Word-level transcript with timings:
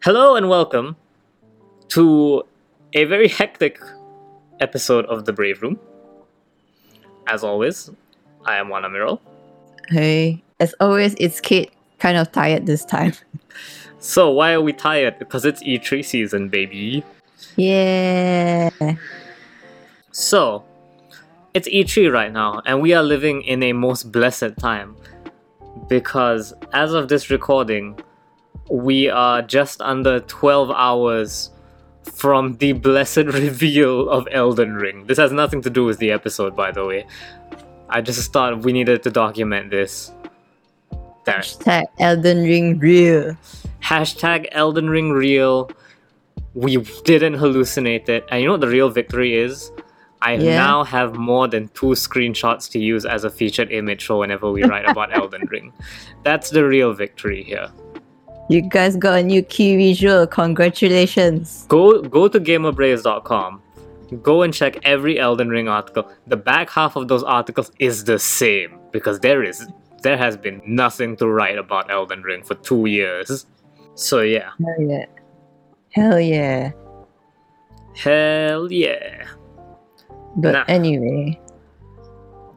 Hello 0.00 0.36
and 0.36 0.48
welcome 0.48 0.96
to 1.88 2.42
a 2.94 3.04
very 3.04 3.28
hectic 3.28 3.78
episode 4.58 5.04
of 5.06 5.26
The 5.26 5.32
Brave 5.32 5.62
Room. 5.62 5.78
As 7.26 7.44
always, 7.44 7.90
I 8.46 8.56
am 8.56 8.68
Juan 8.68 8.82
Amiral. 8.84 9.20
Hey, 9.88 10.42
as 10.58 10.74
always, 10.80 11.14
it's 11.18 11.40
Kate. 11.40 11.72
Kind 11.98 12.16
of 12.16 12.32
tired 12.32 12.66
this 12.66 12.84
time. 12.84 13.12
So, 13.98 14.32
why 14.32 14.52
are 14.52 14.60
we 14.60 14.72
tired? 14.72 15.20
Because 15.20 15.44
it's 15.44 15.62
E3 15.62 16.04
season, 16.04 16.48
baby. 16.48 17.04
Yeah. 17.54 18.68
So, 20.10 20.64
it's 21.54 21.68
E3 21.68 22.12
right 22.12 22.32
now, 22.32 22.62
and 22.66 22.82
we 22.82 22.94
are 22.94 23.02
living 23.04 23.42
in 23.42 23.62
a 23.62 23.72
most 23.72 24.10
blessed 24.10 24.58
time. 24.58 24.96
Because 25.88 26.52
as 26.72 26.94
of 26.94 27.06
this 27.06 27.30
recording, 27.30 27.96
we 28.70 29.08
are 29.08 29.42
just 29.42 29.80
under 29.82 30.20
12 30.20 30.70
hours 30.70 31.50
from 32.02 32.56
the 32.56 32.72
blessed 32.72 33.16
reveal 33.26 34.08
of 34.08 34.26
Elden 34.32 34.74
Ring. 34.74 35.06
This 35.06 35.18
has 35.18 35.32
nothing 35.32 35.62
to 35.62 35.70
do 35.70 35.84
with 35.84 35.98
the 35.98 36.10
episode, 36.10 36.56
by 36.56 36.72
the 36.72 36.84
way. 36.84 37.06
I 37.88 38.00
just 38.00 38.32
thought 38.32 38.60
we 38.62 38.72
needed 38.72 39.02
to 39.04 39.10
document 39.10 39.70
this. 39.70 40.12
There. 41.24 41.36
Hashtag 41.38 41.84
Elden 42.00 42.42
Ring 42.42 42.78
real. 42.78 43.36
Hashtag 43.82 44.48
Elden 44.52 44.88
Ring 44.90 45.10
real. 45.12 45.70
We 46.54 46.78
didn't 47.04 47.34
hallucinate 47.34 48.08
it. 48.08 48.26
And 48.30 48.40
you 48.40 48.46
know 48.46 48.54
what 48.54 48.60
the 48.60 48.68
real 48.68 48.88
victory 48.88 49.36
is? 49.36 49.70
I 50.20 50.34
Yeah. 50.34 50.56
now 50.56 50.84
have 50.84 51.14
more 51.16 51.48
than 51.48 51.68
two 51.68 51.94
screenshots 51.94 52.70
to 52.72 52.78
use 52.78 53.04
as 53.04 53.24
a 53.24 53.30
featured 53.30 53.70
image 53.70 54.06
for 54.06 54.18
whenever 54.18 54.50
we 54.50 54.62
write 54.64 54.88
about 54.88 55.12
Elden 55.16 55.46
Ring. 55.50 55.72
That's 56.24 56.50
the 56.50 56.64
real 56.64 56.92
victory 56.92 57.42
here. 57.42 57.68
You 58.52 58.60
guys 58.60 58.96
got 58.96 59.18
a 59.20 59.22
new 59.22 59.42
key 59.42 59.76
visual. 59.76 60.26
Congratulations. 60.26 61.64
Go 61.68 62.02
go 62.02 62.28
to 62.28 62.38
gamerbraves.com. 62.38 63.62
Go 64.22 64.42
and 64.42 64.52
check 64.52 64.76
every 64.84 65.18
Elden 65.18 65.48
Ring 65.48 65.68
article. 65.68 66.04
The 66.26 66.36
back 66.36 66.68
half 66.68 66.96
of 66.96 67.08
those 67.08 67.22
articles 67.22 67.72
is 67.78 68.04
the 68.04 68.18
same 68.18 68.78
because 68.90 69.20
there 69.20 69.42
is 69.42 69.66
there 70.02 70.18
has 70.18 70.36
been 70.36 70.60
nothing 70.66 71.16
to 71.16 71.28
write 71.28 71.56
about 71.56 71.90
Elden 71.90 72.22
Ring 72.22 72.42
for 72.42 72.54
two 72.56 72.84
years. 72.86 73.46
So 73.94 74.20
yeah. 74.20 74.50
Hell 74.60 74.86
yeah. 74.86 75.06
Hell 75.96 76.20
yeah. 76.20 76.72
Hell 77.96 78.70
yeah. 78.70 79.28
But 80.36 80.52
Nah. 80.52 80.64
anyway, 80.68 81.40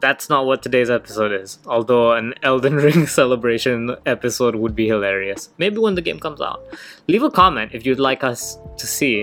That's 0.06 0.28
not 0.30 0.46
what 0.46 0.62
today's 0.62 0.88
episode 0.88 1.32
is. 1.32 1.58
Although 1.66 2.12
an 2.12 2.32
Elden 2.44 2.76
Ring 2.86 3.06
celebration 3.08 3.96
episode 4.06 4.54
would 4.54 4.74
be 4.76 4.86
hilarious. 4.86 5.48
Maybe 5.58 5.78
when 5.78 5.96
the 5.96 6.02
game 6.08 6.20
comes 6.20 6.40
out. 6.40 6.60
Leave 7.08 7.24
a 7.24 7.30
comment 7.30 7.72
if 7.74 7.84
you'd 7.84 7.98
like 7.98 8.22
us 8.22 8.56
to 8.76 8.86
see. 8.86 9.14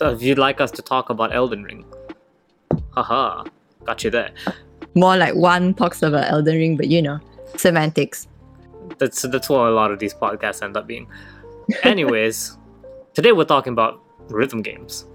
uh, 0.00 0.10
If 0.14 0.22
you'd 0.22 0.38
like 0.38 0.60
us 0.60 0.70
to 0.78 0.82
talk 0.82 1.10
about 1.10 1.34
Elden 1.34 1.64
Ring. 1.64 1.84
Haha. 2.92 3.44
Got 3.84 4.04
you 4.04 4.10
there. 4.10 4.30
more 4.94 5.16
like 5.16 5.34
one 5.34 5.74
talks 5.74 6.00
about 6.02 6.30
Elden 6.30 6.56
Ring, 6.56 6.76
but 6.76 6.86
you 6.88 7.02
know, 7.02 7.18
semantics. 7.56 8.28
That's 8.98 9.22
that's 9.22 9.48
what 9.48 9.66
a 9.68 9.74
lot 9.80 9.90
of 9.90 9.98
these 9.98 10.14
podcasts 10.14 10.62
end 10.62 10.76
up 10.76 10.86
being. 10.86 11.08
Anyways, 11.82 12.56
today 13.14 13.32
we're 13.32 13.50
talking 13.54 13.72
about 13.72 14.00
rhythm 14.28 14.62
games. 14.62 15.06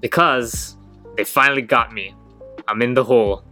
Because 0.00 0.76
they 1.16 1.24
finally 1.24 1.62
got 1.62 1.92
me. 1.94 2.14
I'm 2.68 2.82
in 2.82 2.92
the 2.94 3.04
hole. 3.04 3.42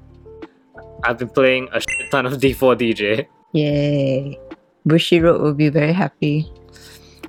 I've 1.05 1.19
been 1.19 1.29
playing 1.31 1.69
a 1.73 1.81
shit 1.81 2.11
ton 2.11 2.27
of 2.27 2.35
D4DJ. 2.35 3.27
Yay. 3.53 4.39
Bushiroad 4.87 5.41
will 5.41 5.55
be 5.55 5.69
very 5.69 5.93
happy. 5.93 6.51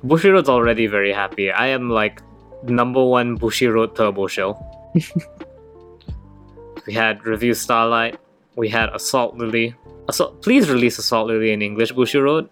Bushiroad's 0.04 0.48
already 0.48 0.86
very 0.86 1.12
happy. 1.12 1.50
I 1.50 1.68
am 1.68 1.90
like 1.90 2.22
number 2.64 3.04
one 3.04 3.38
Bushiroad 3.38 3.94
turbo 3.94 4.26
shell. 4.26 4.54
we 6.86 6.92
had 6.92 7.24
Revue 7.24 7.54
Starlight. 7.54 8.18
We 8.56 8.68
had 8.68 8.88
Assault 8.90 9.36
Lily. 9.36 9.74
Assault, 10.08 10.42
please 10.42 10.68
release 10.70 10.98
Assault 10.98 11.28
Lily 11.28 11.52
in 11.52 11.62
English, 11.62 11.92
Bushiroad. 11.92 12.48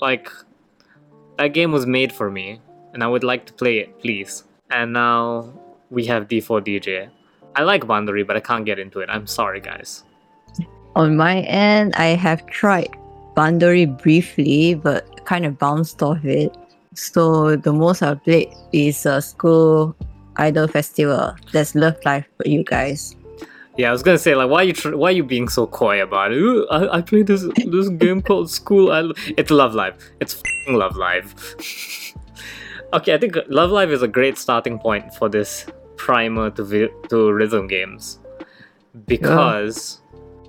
Like, 0.00 0.30
that 1.38 1.48
game 1.48 1.72
was 1.72 1.86
made 1.86 2.12
for 2.12 2.30
me, 2.30 2.60
and 2.94 3.02
I 3.02 3.06
would 3.06 3.24
like 3.24 3.46
to 3.46 3.52
play 3.52 3.78
it, 3.78 3.98
please. 4.00 4.44
And 4.70 4.92
now 4.92 5.52
we 5.90 6.06
have 6.06 6.28
D4DJ. 6.28 7.10
I 7.56 7.62
like 7.62 7.82
Bandori, 7.84 8.26
but 8.26 8.36
I 8.36 8.40
can't 8.40 8.64
get 8.64 8.78
into 8.78 9.00
it. 9.00 9.10
I'm 9.10 9.26
sorry, 9.26 9.60
guys. 9.60 10.04
On 10.96 11.16
my 11.16 11.40
end, 11.42 11.94
I 11.94 12.08
have 12.08 12.44
tried 12.46 12.90
Bandori 13.36 13.86
briefly, 13.86 14.74
but 14.74 15.24
kind 15.24 15.46
of 15.46 15.58
bounced 15.58 16.02
off 16.02 16.24
it. 16.24 16.56
So 16.94 17.56
the 17.56 17.72
most 17.72 18.02
I've 18.02 18.22
played 18.24 18.52
is 18.72 19.06
a 19.06 19.22
school 19.22 19.94
idol 20.36 20.66
festival. 20.66 21.34
That's 21.52 21.74
Love 21.74 21.96
Live 22.04 22.24
for 22.36 22.48
you 22.48 22.64
guys. 22.64 23.14
Yeah, 23.76 23.88
I 23.88 23.92
was 23.92 24.02
gonna 24.02 24.18
say 24.18 24.34
like, 24.34 24.50
why 24.50 24.62
are 24.62 24.64
you 24.64 24.72
tr- 24.72 24.96
why 24.96 25.08
are 25.08 25.12
you 25.12 25.22
being 25.22 25.48
so 25.48 25.66
coy 25.66 26.02
about 26.02 26.32
it? 26.32 26.36
Ooh, 26.36 26.66
I, 26.68 26.98
I 26.98 27.02
played 27.02 27.28
this 27.28 27.46
this 27.66 27.88
game 27.88 28.20
called 28.20 28.50
School. 28.50 28.90
I 28.90 29.10
it's 29.36 29.50
Love 29.50 29.74
Live. 29.74 29.96
It's 30.20 30.34
fing 30.34 30.74
Love 30.74 30.96
Live. 30.96 31.34
okay, 32.92 33.14
I 33.14 33.18
think 33.18 33.36
Love 33.48 33.70
Live 33.70 33.92
is 33.92 34.02
a 34.02 34.08
great 34.08 34.36
starting 34.36 34.78
point 34.78 35.14
for 35.14 35.28
this 35.28 35.66
primer 35.96 36.50
to 36.50 36.64
vi- 36.64 36.90
to 37.08 37.32
rhythm 37.32 37.68
games 37.68 38.18
because 39.06 39.99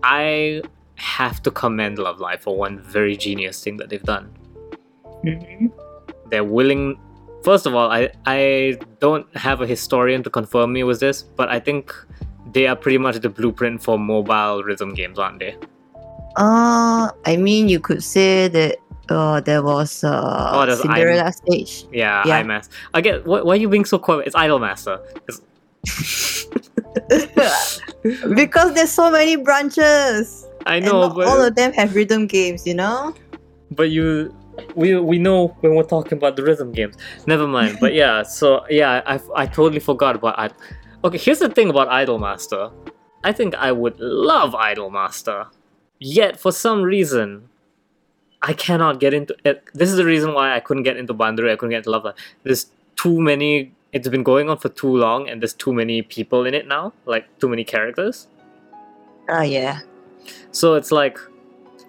I 0.03 0.61
have 0.95 1.41
to 1.43 1.51
commend 1.51 1.97
Love 1.97 2.19
Live 2.19 2.41
for 2.41 2.55
one 2.57 2.79
very 2.79 3.17
genius 3.17 3.63
thing 3.63 3.77
that 3.77 3.89
they've 3.89 4.03
done. 4.03 4.31
They're 6.29 6.43
willing. 6.43 6.99
First 7.43 7.65
of 7.65 7.75
all, 7.75 7.91
I 7.91 8.09
I 8.25 8.77
don't 8.99 9.25
have 9.35 9.61
a 9.61 9.67
historian 9.67 10.23
to 10.23 10.29
confirm 10.29 10.73
me 10.73 10.83
with 10.83 10.99
this, 10.99 11.23
but 11.23 11.49
I 11.49 11.59
think 11.59 11.93
they 12.53 12.67
are 12.67 12.75
pretty 12.75 12.97
much 12.97 13.19
the 13.19 13.29
blueprint 13.29 13.81
for 13.83 13.97
mobile 13.97 14.63
rhythm 14.63 14.93
games, 14.93 15.17
aren't 15.19 15.39
they? 15.39 15.55
Uh, 16.37 17.09
I 17.25 17.35
mean, 17.37 17.67
you 17.67 17.79
could 17.79 18.03
say 18.03 18.47
that 18.47 18.77
uh, 19.09 19.41
there 19.41 19.61
was 19.61 20.03
uh, 20.03 20.51
Oh, 20.53 20.65
there's 20.65 20.81
Cinderella 20.81 21.31
stage. 21.33 21.85
Yeah, 21.91 22.23
Yeah. 22.25 22.41
IMAS. 22.43 22.69
I 22.93 23.01
get 23.01 23.25
why, 23.25 23.41
why 23.41 23.53
are 23.53 23.57
you 23.57 23.69
being 23.69 23.85
so 23.85 23.99
quiet? 23.99 24.27
It's 24.27 24.35
Idolmaster. 24.35 24.99
It's, 25.27 25.41
because 28.35 28.73
there's 28.73 28.91
so 28.91 29.11
many 29.11 29.35
branches. 29.35 30.47
I 30.65 30.79
know, 30.79 31.09
but 31.09 31.27
all 31.27 31.41
of 31.41 31.55
them 31.55 31.73
have 31.73 31.95
rhythm 31.95 32.27
games, 32.27 32.67
you 32.67 32.75
know? 32.75 33.15
but 33.71 33.89
you 33.89 34.35
we 34.75 34.95
we 34.97 35.17
know 35.17 35.47
when 35.61 35.75
we're 35.75 35.83
talking 35.83 36.17
about 36.17 36.35
the 36.35 36.43
rhythm 36.43 36.71
games. 36.71 36.95
Never 37.25 37.47
mind. 37.47 37.77
But 37.79 37.93
yeah, 37.93 38.23
so 38.37 38.65
yeah, 38.69 39.01
I 39.05 39.19
I 39.35 39.45
totally 39.47 39.79
forgot 39.79 40.17
about 40.17 40.37
I. 40.37 40.49
Okay, 41.03 41.17
here's 41.17 41.39
the 41.39 41.49
thing 41.49 41.69
about 41.69 41.87
Idolmaster. 41.87 42.71
I 43.23 43.31
think 43.31 43.55
I 43.55 43.71
would 43.71 43.99
love 43.99 44.53
Idolmaster, 44.53 45.47
yet 45.99 46.39
for 46.39 46.51
some 46.51 46.83
reason. 46.83 47.47
I 48.43 48.53
cannot 48.53 48.99
get 48.99 49.13
into 49.13 49.35
it. 49.45 49.63
This 49.75 49.91
is 49.91 49.97
the 49.97 50.05
reason 50.05 50.33
why 50.33 50.55
I 50.55 50.59
couldn't 50.59 50.81
get 50.81 50.97
into 50.97 51.13
Bandori. 51.13 51.51
I 51.51 51.55
couldn't 51.55 51.69
get 51.69 51.85
into 51.85 51.91
Love 51.91 52.15
There's 52.41 52.65
too 52.95 53.21
many. 53.21 53.71
It's 53.93 54.07
been 54.07 54.23
going 54.23 54.49
on 54.49 54.57
for 54.57 54.69
too 54.69 54.95
long, 54.95 55.27
and 55.27 55.41
there's 55.41 55.53
too 55.53 55.73
many 55.73 56.01
people 56.01 56.45
in 56.45 56.53
it 56.53 56.67
now. 56.67 56.93
Like 57.05 57.25
too 57.39 57.49
many 57.49 57.63
characters. 57.63 58.27
Oh, 59.29 59.41
yeah. 59.41 59.79
So 60.51 60.75
it's 60.75 60.91
like, 60.91 61.17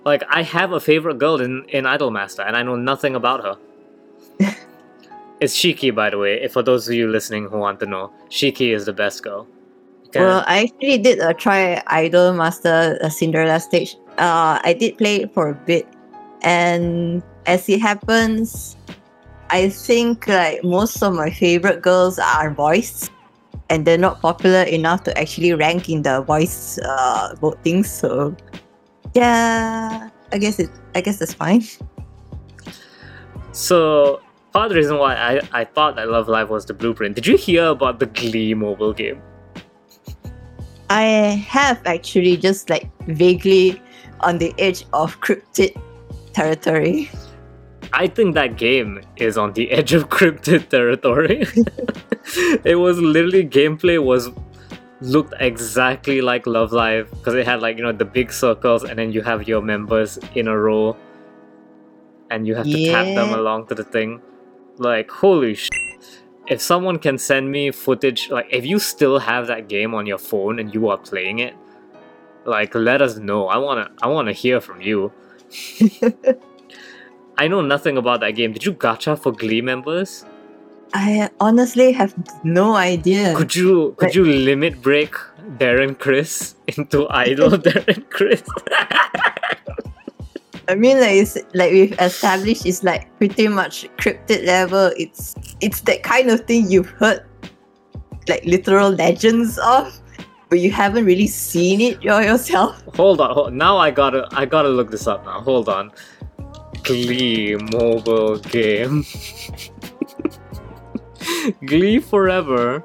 like 0.05 0.23
I 0.29 0.43
have 0.43 0.73
a 0.73 0.81
favorite 0.81 1.19
girl 1.19 1.41
in 1.41 1.65
in 1.69 1.85
Idolmaster, 1.85 2.47
and 2.47 2.57
I 2.57 2.63
know 2.63 2.77
nothing 2.77 3.15
about 3.15 3.45
her. 3.45 3.57
it's 5.41 5.57
Shiki, 5.57 5.95
by 5.95 6.11
the 6.11 6.19
way. 6.19 6.43
If 6.43 6.53
for 6.53 6.63
those 6.63 6.89
of 6.89 6.95
you 6.95 7.09
listening 7.09 7.49
who 7.49 7.59
want 7.59 7.81
to 7.81 7.87
know, 7.87 8.13
Shiki 8.31 8.75
is 8.75 8.87
the 8.87 8.93
best 8.93 9.23
girl. 9.23 9.47
Okay. 10.09 10.21
Well, 10.21 10.45
I 10.47 10.65
actually 10.65 10.99
did 10.99 11.21
uh, 11.21 11.33
try 11.33 11.83
Idol 11.87 12.35
Master 12.35 12.99
uh, 13.03 13.09
Cinderella 13.09 13.61
stage. 13.61 13.97
Uh, 14.19 14.61
I 14.63 14.75
did 14.79 14.99
play 14.99 15.23
it 15.23 15.33
for 15.33 15.51
a 15.51 15.55
bit, 15.55 15.87
and 16.43 17.23
as 17.47 17.69
it 17.69 17.81
happens, 17.81 18.77
I 19.53 19.69
think 19.69 20.27
like 20.27 20.65
most 20.65 21.03
of 21.03 21.13
my 21.13 21.29
favorite 21.29 21.83
girls 21.83 22.19
are 22.19 22.49
boys, 22.49 23.11
and 23.69 23.85
they're 23.85 24.01
not 24.01 24.23
popular 24.23 24.63
enough 24.65 25.05
to 25.05 25.13
actually 25.19 25.53
rank 25.53 25.91
in 25.91 26.01
the 26.01 26.23
voice 26.23 26.79
uh, 26.79 27.37
voting. 27.39 27.85
So, 27.85 28.35
yeah, 29.13 30.09
I 30.33 30.39
guess 30.39 30.59
it. 30.59 30.71
I 30.95 31.03
guess 31.03 31.19
that's 31.19 31.35
fine. 31.35 31.63
so 33.53 34.21
part 34.53 34.67
of 34.67 34.71
the 34.71 34.77
reason 34.77 34.97
why 34.97 35.15
I 35.15 35.41
I 35.53 35.65
thought 35.65 35.97
that 35.97 36.09
Love 36.09 36.29
Live 36.29 36.49
was 36.49 36.65
the 36.65 36.73
blueprint. 36.73 37.15
Did 37.15 37.27
you 37.27 37.37
hear 37.37 37.67
about 37.67 38.01
the 38.01 38.07
Glee 38.07 38.55
mobile 38.55 38.93
game? 38.93 39.21
I 40.89 41.37
have 41.49 41.81
actually 41.85 42.37
just 42.37 42.69
like 42.69 42.89
vaguely 43.05 43.81
on 44.21 44.39
the 44.39 44.55
edge 44.59 44.85
of 44.93 45.21
cryptid 45.21 45.77
territory. 46.33 47.11
I 47.93 48.07
think 48.07 48.35
that 48.35 48.57
game 48.57 49.03
is 49.17 49.37
on 49.37 49.53
the 49.53 49.71
edge 49.79 49.93
of 49.93 50.09
cryptid 50.09 50.69
territory. 50.69 51.47
it 52.65 52.79
was 52.79 52.99
literally 52.99 53.47
gameplay 53.47 54.03
was 54.03 54.31
looked 55.01 55.35
exactly 55.41 56.21
like 56.21 56.47
Love 56.47 56.73
Live 56.73 57.11
because 57.11 57.35
it 57.35 57.45
had 57.45 57.61
like 57.61 57.77
you 57.77 57.83
know 57.83 57.93
the 57.93 58.05
big 58.05 58.33
circles 58.33 58.85
and 58.85 58.99
then 58.99 59.13
you 59.13 59.21
have 59.23 59.49
your 59.49 59.61
members 59.61 60.19
in 60.35 60.47
a 60.47 60.57
row 60.57 60.97
and 62.31 62.47
you 62.47 62.55
have 62.55 62.65
to 62.65 62.87
tap 62.87 63.05
them 63.05 63.35
along 63.35 63.67
to 63.67 63.75
the 63.75 63.85
thing. 63.85 64.21
Like, 64.79 65.11
holy 65.11 65.55
sh! 65.55 65.69
If 66.49 66.63
someone 66.63 66.99
can 66.99 67.19
send 67.19 67.51
me 67.51 67.71
footage, 67.71 68.31
like, 68.31 68.47
if 68.51 68.65
you 68.65 68.79
still 68.79 69.19
have 69.19 69.47
that 69.49 69.69
game 69.69 69.95
on 69.95 70.07
your 70.07 70.19
phone 70.19 70.59
and 70.59 70.73
you 70.73 70.89
are 70.89 70.97
playing 70.97 71.41
it, 71.41 71.55
like, 72.47 72.75
let 72.75 73.03
us 73.03 73.17
know. 73.17 73.49
I 73.49 73.59
wanna, 73.59 73.91
I 74.03 74.07
wanna 74.09 74.33
hear 74.33 74.61
from 74.61 74.81
you. 74.81 75.13
I 77.39 77.49
know 77.49 77.61
nothing 77.61 77.97
about 77.97 78.21
that 78.21 78.33
game. 78.33 78.53
Did 78.53 78.65
you 78.65 78.73
gacha 78.75 79.19
for 79.19 79.33
Glee 79.33 79.61
members? 79.63 80.25
I 80.95 81.31
honestly 81.41 81.93
have 81.93 82.15
no 82.45 82.75
idea. 82.77 83.35
Could 83.35 83.57
you 83.57 83.95
could 83.97 84.09
Like- 84.09 84.15
you 84.15 84.25
limit 84.25 84.83
break 84.83 85.15
Darren 85.59 85.99
Criss 85.99 86.55
into 86.77 87.09
idol 87.11 87.51
Darren 87.67 88.09
Criss? 88.11 88.43
I 90.69 90.75
mean, 90.77 91.01
like 91.01 91.11
it's 91.17 91.37
like 91.55 91.73
we've 91.73 91.99
established, 91.99 92.65
it's 92.67 92.85
like 92.85 93.09
pretty 93.19 93.49
much 93.49 93.89
cryptid 93.99 94.47
level. 94.47 94.93
It's 94.97 95.35
it's 95.61 95.81
that 95.83 96.03
kind 96.05 96.31
of 96.31 96.47
thing 96.47 96.71
you've 96.71 96.89
heard, 97.01 97.25
like 98.29 98.45
literal 98.45 98.91
legends 98.91 99.59
of, 99.59 99.91
but 100.51 100.61
you 100.61 100.71
haven't 100.71 101.05
really 101.05 101.27
seen 101.27 101.81
it 101.81 102.01
yourself. 102.03 102.81
hold 102.95 103.21
on, 103.21 103.35
hold, 103.35 103.53
now 103.53 103.77
I 103.77 103.91
gotta 103.91 104.29
I 104.33 104.47
gotta 104.47 104.69
look 104.69 104.91
this 104.91 105.07
up 105.09 105.25
now. 105.25 105.41
Hold 105.41 105.69
on. 105.69 105.91
Glee 106.93 107.57
mobile 107.73 108.39
game. 108.39 109.05
Glee 111.67 111.99
Forever 111.99 112.85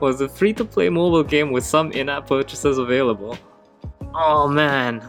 was 0.00 0.20
a 0.20 0.28
free-to-play 0.28 0.88
mobile 0.88 1.22
game 1.22 1.52
with 1.52 1.64
some 1.64 1.92
in-app 1.92 2.26
purchases 2.26 2.78
available. 2.78 3.38
Oh 4.14 4.48
man, 4.48 5.02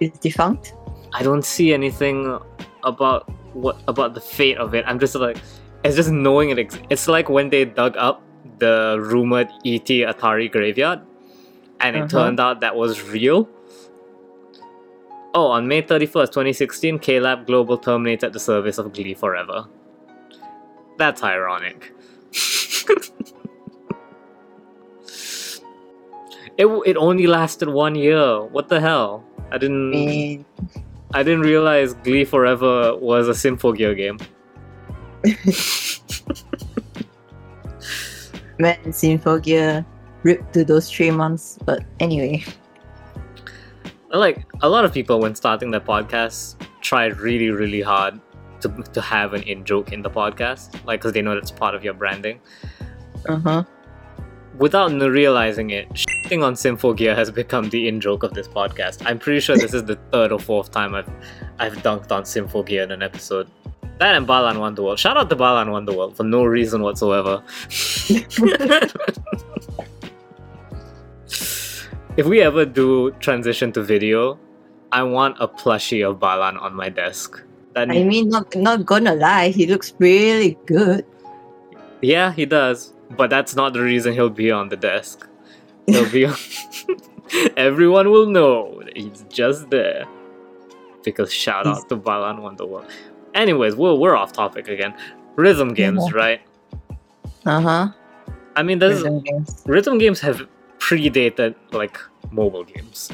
It's 0.00 0.18
defunct. 0.18 0.74
I 1.12 1.22
don't 1.22 1.44
see 1.44 1.72
anything 1.72 2.38
about 2.84 3.28
what 3.54 3.80
about 3.88 4.14
the 4.14 4.20
fate 4.20 4.58
of 4.58 4.74
it. 4.74 4.84
I'm 4.86 4.98
just 4.98 5.14
like, 5.14 5.38
it's 5.84 5.96
just 5.96 6.10
knowing 6.10 6.50
it. 6.50 6.58
Ex- 6.58 6.78
it's 6.90 7.08
like 7.08 7.28
when 7.28 7.48
they 7.50 7.64
dug 7.64 7.96
up 7.96 8.22
the 8.58 8.98
rumored 9.00 9.48
ET 9.64 9.86
Atari 9.86 10.50
graveyard, 10.50 11.00
and 11.80 11.96
it 11.96 12.00
Uh-huh. 12.00 12.08
turned 12.08 12.40
out 12.40 12.60
that 12.60 12.76
was 12.76 13.02
real. 13.02 13.48
Oh, 15.34 15.48
on 15.48 15.68
May 15.68 15.82
31st, 15.82 16.32
2016, 16.32 16.98
KLab 16.98 17.46
Global 17.46 17.76
terminated 17.76 18.32
the 18.32 18.40
service 18.40 18.78
of 18.78 18.92
Glee 18.92 19.14
Forever. 19.14 19.66
That's 20.96 21.22
ironic. 21.22 21.92
it, 26.56 26.66
it 26.66 26.96
only 26.96 27.26
lasted 27.26 27.68
one 27.68 27.94
year. 27.94 28.42
What 28.42 28.68
the 28.68 28.80
hell? 28.80 29.24
I 29.50 29.58
didn't. 29.58 30.44
I 31.14 31.22
didn't 31.22 31.40
realize 31.40 31.94
Glee 31.94 32.24
Forever 32.24 32.96
was 32.96 33.28
a 33.28 33.32
Symphogear 33.32 33.96
game. 33.96 34.18
man, 38.58 38.78
Symphogear 38.86 39.84
ripped 40.22 40.52
to 40.54 40.64
those 40.64 40.90
three 40.90 41.10
months. 41.10 41.58
But 41.64 41.84
anyway, 42.00 42.44
Like 44.10 44.46
a 44.62 44.68
lot 44.68 44.84
of 44.84 44.92
people, 44.92 45.20
when 45.20 45.34
starting 45.34 45.70
their 45.70 45.80
podcast, 45.80 46.56
try 46.80 47.06
really, 47.06 47.50
really 47.50 47.82
hard 47.82 48.20
to, 48.60 48.68
to 48.68 49.00
have 49.00 49.34
an 49.34 49.42
in 49.42 49.64
joke 49.64 49.92
in 49.92 50.02
the 50.02 50.10
podcast, 50.10 50.84
like 50.86 51.00
because 51.00 51.12
they 51.12 51.22
know 51.22 51.34
that's 51.34 51.50
part 51.50 51.74
of 51.74 51.84
your 51.84 51.94
branding. 51.94 52.40
uh 53.28 53.38
huh. 53.38 53.64
Without 54.56 54.90
realizing 54.90 55.70
it, 55.70 55.88
shitting 55.90 56.42
on 56.42 56.54
Symphogear 56.54 57.14
has 57.14 57.30
become 57.30 57.68
the 57.68 57.86
in 57.86 58.00
joke 58.00 58.24
of 58.24 58.34
this 58.34 58.48
podcast. 58.48 59.02
I'm 59.06 59.18
pretty 59.18 59.38
sure 59.38 59.56
this 59.56 59.72
is 59.72 59.84
the 59.84 59.94
third 60.10 60.32
or 60.32 60.40
fourth 60.40 60.72
time 60.72 60.96
I've 60.96 61.08
I've 61.60 61.76
dunked 61.76 62.10
on 62.10 62.24
Symphogear 62.24 62.82
in 62.82 62.90
an 62.90 63.02
episode. 63.02 63.48
That 63.98 64.16
and 64.16 64.26
Balan 64.26 64.56
Wonderworld. 64.56 64.98
Shout 64.98 65.16
out 65.16 65.30
to 65.30 65.36
Balan 65.36 65.68
Wonderworld 65.68 66.16
for 66.16 66.24
no 66.24 66.44
reason 66.44 66.82
whatsoever. 66.82 67.42
if 72.18 72.26
we 72.26 72.42
ever 72.42 72.66
do 72.66 73.12
transition 73.20 73.70
to 73.72 73.80
video, 73.80 74.38
I 74.90 75.04
want 75.04 75.36
a 75.38 75.46
plushie 75.46 76.02
of 76.02 76.18
Balan 76.18 76.56
on 76.56 76.74
my 76.74 76.88
desk. 76.88 77.40
That 77.74 77.90
I 77.90 78.02
mean, 78.02 78.28
not 78.28 78.56
not 78.56 78.84
gonna 78.84 79.14
lie, 79.14 79.50
he 79.50 79.66
looks 79.66 79.94
really 79.98 80.58
good. 80.66 81.06
yeah, 82.02 82.32
he 82.32 82.44
does, 82.44 82.92
but 83.16 83.30
that's 83.30 83.54
not 83.54 83.72
the 83.72 83.80
reason 83.80 84.14
he'll 84.14 84.34
be 84.34 84.50
on 84.50 84.68
the 84.68 84.76
desk. 84.76 85.28
He'll 85.86 86.10
be. 86.10 86.26
On... 86.26 86.34
Everyone 87.56 88.10
will 88.10 88.26
know 88.26 88.82
that 88.82 88.96
he's 88.96 89.24
just 89.28 89.70
there 89.70 90.04
because 91.04 91.32
shout 91.32 91.66
out 91.68 91.88
to 91.88 91.94
Balan 91.94 92.38
Wonderworld. 92.38 92.90
Anyways, 93.34 93.76
we're 93.76 93.94
we're 93.94 94.16
off 94.16 94.32
topic 94.32 94.66
again. 94.66 94.92
Rhythm 95.36 95.72
games, 95.72 96.02
Yeah. 96.10 96.18
right? 96.18 96.40
Uh 97.46 97.60
huh. 97.60 97.88
I 98.56 98.64
mean, 98.64 98.80
there's 98.80 99.04
rhythm 99.66 99.98
games 99.98 100.18
have 100.18 100.48
predated 100.78 101.54
like 101.72 101.98
mobile 102.30 102.64
games. 102.64 103.10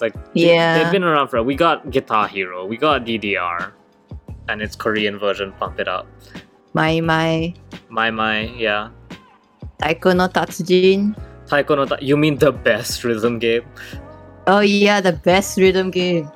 Like 0.00 0.14
they- 0.34 0.52
Yeah. 0.54 0.78
they've 0.78 0.92
been 0.92 1.04
around 1.04 1.28
for. 1.28 1.42
We 1.42 1.54
got 1.54 1.90
Guitar 1.90 2.26
Hero, 2.28 2.66
we 2.66 2.76
got 2.76 3.04
DDR, 3.04 3.72
and 4.48 4.60
its 4.60 4.76
Korean 4.76 5.18
version, 5.18 5.52
Pump 5.58 5.78
It 5.80 5.88
Up. 5.88 6.06
My 6.74 7.00
my 7.00 7.54
My 7.88 8.10
my, 8.10 8.50
yeah. 8.58 8.90
Taiko 9.78 10.12
no 10.12 10.26
Tatsujin. 10.28 11.14
Taiko 11.46 11.76
no 11.76 11.84
Ta- 11.86 12.02
You 12.02 12.16
mean 12.16 12.38
the 12.38 12.50
best 12.50 13.04
rhythm 13.04 13.38
game, 13.38 13.62
Oh 14.46 14.60
yeah, 14.60 15.00
the 15.00 15.12
best 15.12 15.56
rhythm 15.58 15.90
game. 15.90 16.28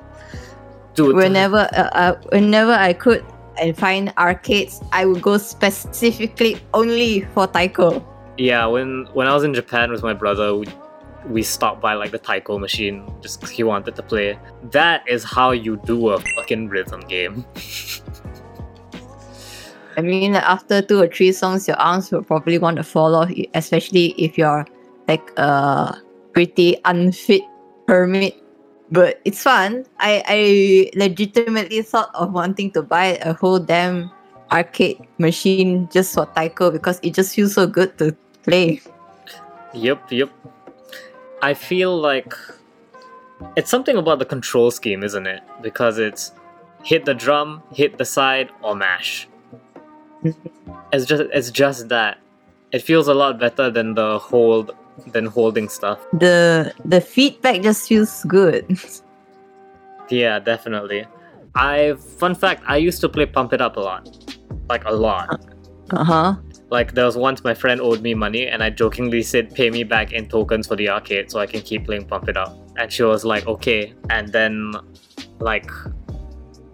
dude? 0.95 1.15
Whenever 1.15 1.67
uh, 1.75 1.89
uh, 1.93 2.13
whenever 2.31 2.71
I 2.73 2.93
could 2.93 3.23
and 3.61 3.75
find 3.77 4.13
arcades, 4.17 4.79
I 4.91 5.05
would 5.05 5.21
go 5.21 5.37
specifically 5.37 6.57
only 6.73 7.27
for 7.35 7.45
Taiko. 7.47 7.99
Yeah, 8.39 8.67
when 8.67 9.03
when 9.11 9.27
I 9.27 9.33
was 9.33 9.43
in 9.43 9.53
Japan 9.53 9.91
with 9.91 10.01
my 10.01 10.13
brother, 10.13 10.55
we, 10.55 10.65
we 11.27 11.43
stopped 11.43 11.81
by 11.81 11.93
like 11.95 12.11
the 12.11 12.17
Taiko 12.17 12.57
machine 12.57 13.03
just 13.19 13.45
he 13.45 13.63
wanted 13.63 13.97
to 13.97 14.01
play. 14.01 14.39
That 14.71 15.03
is 15.09 15.25
how 15.25 15.51
you 15.51 15.75
do 15.83 16.15
a 16.15 16.19
fucking 16.39 16.69
rhythm 16.69 17.01
game. 17.01 17.43
I 19.97 20.01
mean, 20.01 20.35
after 20.35 20.81
two 20.81 21.01
or 21.01 21.07
three 21.07 21.33
songs, 21.33 21.67
your 21.67 21.75
arms 21.75 22.11
will 22.11 22.23
probably 22.23 22.57
want 22.57 22.77
to 22.77 22.83
fall 22.83 23.13
off, 23.13 23.29
especially 23.53 24.15
if 24.15 24.37
you're 24.37 24.65
like 25.09 25.37
a 25.37 25.99
pretty 26.31 26.77
unfit 26.85 27.41
hermit. 27.89 28.41
But 28.89 29.19
it's 29.25 29.43
fun. 29.43 29.85
I, 29.99 30.23
I 30.25 30.91
legitimately 30.95 31.81
thought 31.81 32.15
of 32.15 32.31
wanting 32.31 32.71
to 32.71 32.81
buy 32.81 33.19
a 33.19 33.33
whole 33.33 33.59
damn 33.59 34.09
arcade 34.49 35.05
machine 35.17 35.89
just 35.91 36.15
for 36.15 36.25
Taiko 36.27 36.71
because 36.71 37.01
it 37.03 37.13
just 37.13 37.35
feels 37.35 37.53
so 37.53 37.67
good 37.67 37.97
to 37.97 38.15
play. 38.43 38.81
Yep, 39.73 40.11
yep. 40.11 40.29
I 41.41 41.53
feel 41.53 41.97
like 41.97 42.33
it's 43.55 43.69
something 43.69 43.97
about 43.97 44.19
the 44.19 44.25
control 44.25 44.71
scheme, 44.71 45.03
isn't 45.03 45.27
it? 45.27 45.41
Because 45.61 45.97
it's 45.97 46.31
hit 46.83 47.05
the 47.05 47.13
drum, 47.13 47.61
hit 47.73 47.97
the 47.97 48.05
side, 48.05 48.49
or 48.61 48.75
mash. 48.75 49.27
It's 50.91 51.05
just 51.05 51.23
it's 51.33 51.51
just 51.51 51.89
that. 51.89 52.17
It 52.71 52.81
feels 52.81 53.07
a 53.07 53.13
lot 53.13 53.39
better 53.39 53.69
than 53.69 53.93
the 53.93 54.17
hold 54.17 54.71
than 55.13 55.27
holding 55.27 55.69
stuff. 55.69 55.99
The 56.13 56.73
the 56.83 56.99
feedback 56.99 57.61
just 57.61 57.87
feels 57.87 58.23
good. 58.25 58.65
Yeah, 60.09 60.39
definitely. 60.39 61.05
I 61.53 61.93
fun 62.17 62.33
fact, 62.33 62.63
I 62.65 62.77
used 62.77 62.99
to 63.01 63.09
play 63.09 63.27
Pump 63.27 63.53
It 63.53 63.61
Up 63.61 63.77
a 63.77 63.79
lot. 63.79 64.09
Like 64.67 64.85
a 64.85 64.91
lot. 64.91 65.45
Uh 65.91 66.03
huh. 66.03 66.35
Like 66.69 66.93
there 66.93 67.05
was 67.05 67.17
once 67.17 67.43
my 67.43 67.53
friend 67.53 67.81
owed 67.81 68.01
me 68.01 68.13
money 68.13 68.47
and 68.47 68.63
I 68.63 68.69
jokingly 68.69 69.23
said 69.23 69.53
pay 69.55 69.69
me 69.71 69.83
back 69.83 70.11
in 70.11 70.27
tokens 70.27 70.67
for 70.67 70.75
the 70.75 70.89
arcade 70.89 71.31
so 71.31 71.39
I 71.39 71.47
can 71.47 71.61
keep 71.61 71.85
playing 71.85 72.05
Pump 72.05 72.29
It 72.29 72.37
Up. 72.37 72.55
And 72.77 72.91
she 72.91 73.03
was 73.03 73.25
like, 73.25 73.47
okay. 73.47 73.93
And 74.09 74.31
then 74.31 74.73
like 75.39 75.69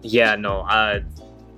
yeah, 0.01 0.35
no, 0.35 0.61
I 0.61 1.03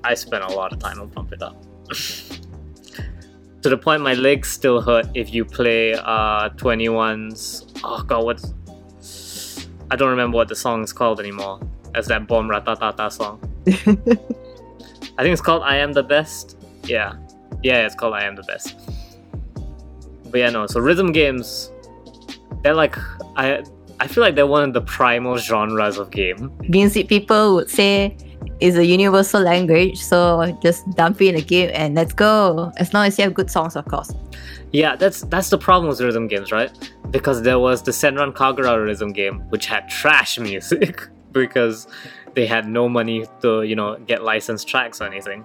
I 0.04 0.14
spent 0.14 0.44
a 0.44 0.50
lot 0.50 0.72
of 0.72 0.80
time 0.80 1.00
on 1.00 1.10
Pump 1.10 1.34
It 1.34 1.42
Up. 1.42 1.62
to 3.64 3.70
the 3.70 3.78
point 3.78 4.04
my 4.04 4.14
legs 4.14 4.50
still 4.50 4.82
hurt 4.82 5.08
if 5.16 5.34
you 5.34 5.44
play 5.44 5.94
uh 5.94 6.50
21's 6.50 7.66
oh 7.84 8.04
god 8.04 8.24
what's 8.24 8.54
I 9.90 9.96
don't 9.96 10.10
remember 10.10 10.36
what 10.36 10.48
the 10.48 10.56
song 10.56 10.84
is 10.84 10.92
called 10.92 11.20
anymore. 11.20 11.60
As 11.96 12.08
that 12.08 12.28
bomb 12.28 12.50
ratatata 12.50 13.12
song. 13.12 13.40
I 13.68 15.24
think 15.24 15.34
it's 15.34 15.42
called 15.42 15.64
I 15.64 15.78
Am 15.78 15.94
the 15.94 16.04
Best. 16.04 16.58
Yeah. 16.84 17.16
Yeah, 17.68 17.86
it's 17.86 17.96
called 17.96 18.14
I 18.14 18.24
Am 18.24 18.38
the 18.38 18.44
Best. 18.44 18.80
But 20.32 20.38
yeah, 20.40 20.50
no, 20.50 20.68
so 20.68 20.80
rhythm 20.80 21.12
games 21.12 21.70
they're 22.64 22.74
like 22.74 22.96
I 23.36 23.62
I 24.00 24.08
feel 24.08 24.24
like 24.24 24.36
they're 24.36 24.48
one 24.48 24.64
of 24.64 24.74
the 24.74 24.80
primal 24.80 25.36
genres 25.38 25.98
of 25.98 26.10
game. 26.10 26.50
Music 26.70 27.10
people 27.10 27.56
would 27.56 27.70
say 27.70 28.16
is 28.62 28.78
a 28.78 28.86
universal 28.86 29.42
language, 29.42 30.02
so 30.02 30.58
just 30.64 30.90
dump 30.92 31.22
it 31.22 31.28
in 31.28 31.36
a 31.36 31.42
game 31.42 31.70
and 31.74 31.94
let's 31.94 32.14
go. 32.14 32.72
As 32.78 32.94
long 32.94 33.06
as 33.06 33.18
you 33.18 33.26
have 33.26 33.34
good 33.34 33.52
songs, 33.52 33.76
of 33.76 33.84
course. 33.84 34.14
Yeah, 34.72 34.96
that's 34.96 35.24
that's 35.24 35.50
the 35.50 35.58
problem 35.58 35.90
with 35.90 36.00
rhythm 36.00 36.30
games, 36.30 36.54
right? 36.54 36.72
Because 37.12 37.42
there 37.42 37.60
was 37.60 37.84
the 37.84 37.92
Senran 37.92 38.32
Kagura 38.32 38.82
rhythm 38.82 39.12
game, 39.12 39.40
which 39.50 39.66
had 39.66 39.90
trash 39.90 40.40
music 40.40 41.06
because 41.34 41.86
they 42.34 42.46
had 42.46 42.66
no 42.70 42.88
money 42.88 43.26
to, 43.42 43.64
you 43.64 43.76
know, 43.76 43.98
get 44.08 44.24
licensed 44.24 44.70
tracks 44.70 45.02
or 45.02 45.04
anything. 45.04 45.44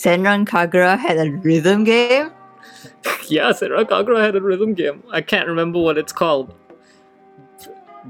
Senran 0.00 0.46
Kagura 0.46 0.98
had 0.98 1.18
a 1.18 1.30
rhythm 1.30 1.84
game. 1.84 2.30
yeah, 3.28 3.52
Senran 3.52 3.84
Kagura 3.84 4.24
had 4.24 4.34
a 4.34 4.40
rhythm 4.40 4.72
game. 4.74 5.02
I 5.12 5.20
can't 5.20 5.46
remember 5.46 5.78
what 5.78 5.98
it's 5.98 6.12
called, 6.12 6.54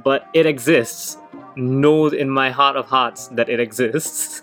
but 0.05 0.29
it 0.33 0.47
exists. 0.47 1.17
Know 1.57 2.07
in 2.07 2.31
my 2.31 2.51
heart 2.51 2.77
of 2.77 2.87
hearts 2.87 3.27
that 3.35 3.49
it 3.49 3.59
exists. 3.59 4.43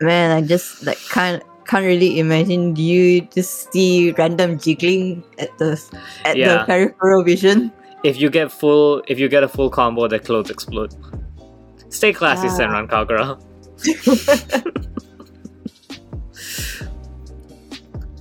Man, 0.00 0.30
I 0.30 0.46
just 0.46 0.84
like 0.86 0.98
can't 1.10 1.42
can't 1.66 1.84
really 1.84 2.20
imagine 2.20 2.74
do 2.74 2.82
you 2.82 3.22
just 3.34 3.72
see 3.72 4.12
random 4.12 4.56
jiggling 4.58 5.24
at 5.38 5.50
the 5.58 5.74
at 6.24 6.36
Yeah. 6.36 6.58
the 6.58 6.64
peripheral 6.64 7.24
vision. 7.24 7.72
If 8.04 8.20
you 8.20 8.30
get 8.30 8.52
full, 8.52 9.02
if 9.08 9.18
you 9.18 9.28
get 9.28 9.42
a 9.42 9.48
full 9.48 9.68
combo, 9.68 10.06
the 10.06 10.20
clothes 10.20 10.48
explode. 10.50 10.94
Stay 11.88 12.12
classy, 12.12 12.46
Ah. 12.46 12.56
Senran 12.56 12.86
Kagura. 12.86 13.34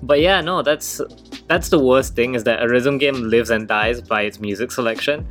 but 0.06 0.22
yeah, 0.22 0.42
no, 0.42 0.62
that's 0.62 1.02
that's 1.48 1.70
the 1.70 1.80
worst 1.80 2.16
thing 2.16 2.36
is 2.36 2.44
that 2.44 2.64
a 2.64 2.68
rhythm 2.68 2.98
game 2.98 3.16
lives 3.16 3.50
and 3.50 3.68
dies 3.68 4.02
by 4.02 4.22
its 4.22 4.40
music 4.40 4.72
selection, 4.72 5.28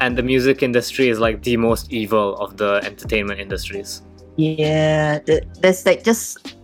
and 0.00 0.16
the 0.16 0.22
music 0.22 0.62
industry 0.62 1.08
is 1.08 1.18
like 1.18 1.42
the 1.42 1.56
most 1.56 1.92
evil 1.92 2.36
of 2.36 2.56
the 2.56 2.80
entertainment 2.84 3.40
industries. 3.40 4.02
Yeah, 4.36 5.18
there's 5.60 5.84
like 5.84 6.04
just 6.04 6.56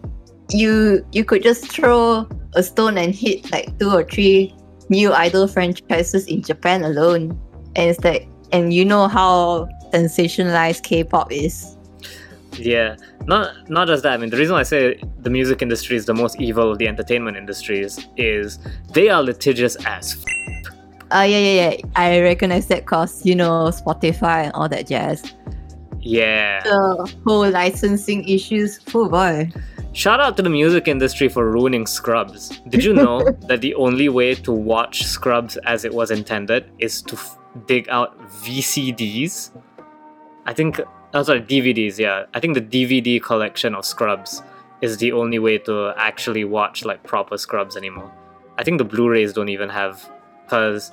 you 0.51 1.05
you 1.13 1.25
could 1.25 1.43
just 1.43 1.71
throw 1.71 2.29
a 2.55 2.63
stone 2.63 2.99
and 2.99 3.15
hit 3.15 3.51
like 3.51 3.79
two 3.79 3.91
or 3.91 4.05
three 4.05 4.55
new 4.89 5.13
idol 5.13 5.49
franchises 5.49 6.27
in 6.27 6.43
Japan 6.43 6.85
alone, 6.85 7.39
and 7.77 7.91
it's 7.91 8.05
like 8.05 8.29
and 8.53 8.73
you 8.73 8.85
know 8.85 9.09
how 9.09 9.69
sensationalized 9.93 10.83
K-pop 10.83 11.33
is. 11.33 11.77
Yeah, 12.59 12.97
not 13.27 13.69
not 13.71 13.89
just 13.89 14.03
that. 14.05 14.13
I 14.13 14.17
mean, 14.17 14.31
the 14.31 14.37
reason 14.37 14.55
I 14.57 14.63
say 14.63 15.01
the 15.21 15.31
music 15.31 15.63
industry 15.63 15.97
is 15.97 16.07
the 16.07 16.15
most 16.15 16.41
evil 16.41 16.71
of 16.71 16.79
the 16.79 16.89
entertainment 16.89 17.37
industries 17.37 17.99
is 18.17 18.59
they 18.93 19.09
are 19.09 19.23
litigious 19.23 19.77
as. 19.87 20.15
F- 20.17 20.25
Uh 21.13 21.23
yeah 21.29 21.39
yeah 21.39 21.57
yeah. 21.63 21.75
I 21.97 22.21
recognize 22.21 22.67
that 22.69 22.87
cause 22.87 23.25
you 23.27 23.35
know 23.37 23.71
Spotify 23.71 24.45
and 24.45 24.53
all 24.55 24.69
that 24.69 24.87
jazz. 24.87 25.23
yeah. 26.01 26.63
The 26.63 27.13
whole 27.27 27.49
licensing 27.51 28.29
issues. 28.29 28.81
Oh 28.95 29.09
boy. 29.09 29.51
Shout 29.93 30.19
out 30.19 30.37
to 30.39 30.43
the 30.43 30.51
music 30.51 30.89
industry 30.89 31.29
for 31.29 31.49
ruining 31.51 31.87
Scrubs. 31.87 32.59
Did 32.69 32.83
you 32.83 32.93
know 32.93 33.23
that 33.49 33.61
the 33.61 33.75
only 33.77 34.09
way 34.09 34.35
to 34.35 34.51
watch 34.53 35.05
Scrubs 35.05 35.57
as 35.67 35.85
it 35.85 35.95
was 35.95 36.11
intended 36.11 36.65
is 36.79 37.01
to 37.03 37.15
f- 37.15 37.39
dig 37.67 37.89
out 37.89 38.19
VCDs? 38.43 39.51
I 40.47 40.53
think, 40.53 40.81
oh 41.15 41.23
sorry, 41.23 41.41
DVDs, 41.41 41.99
yeah. 41.99 42.27
I 42.35 42.41
think 42.41 42.55
the 42.55 42.61
DVD 42.61 43.23
collection 43.23 43.75
of 43.75 43.85
Scrubs 43.85 44.43
is 44.83 44.99
the 44.99 45.13
only 45.13 45.39
way 45.39 45.59
to 45.59 45.95
actually 45.97 46.45
watch 46.45 46.85
like 46.85 47.03
proper 47.05 47.39
Scrubs 47.39 47.77
anymore. 47.77 48.13
I 48.59 48.65
think 48.65 48.79
the 48.79 48.85
Blu 48.85 49.09
rays 49.09 49.33
don't 49.33 49.49
even 49.49 49.69
have, 49.69 50.11
because 50.45 50.93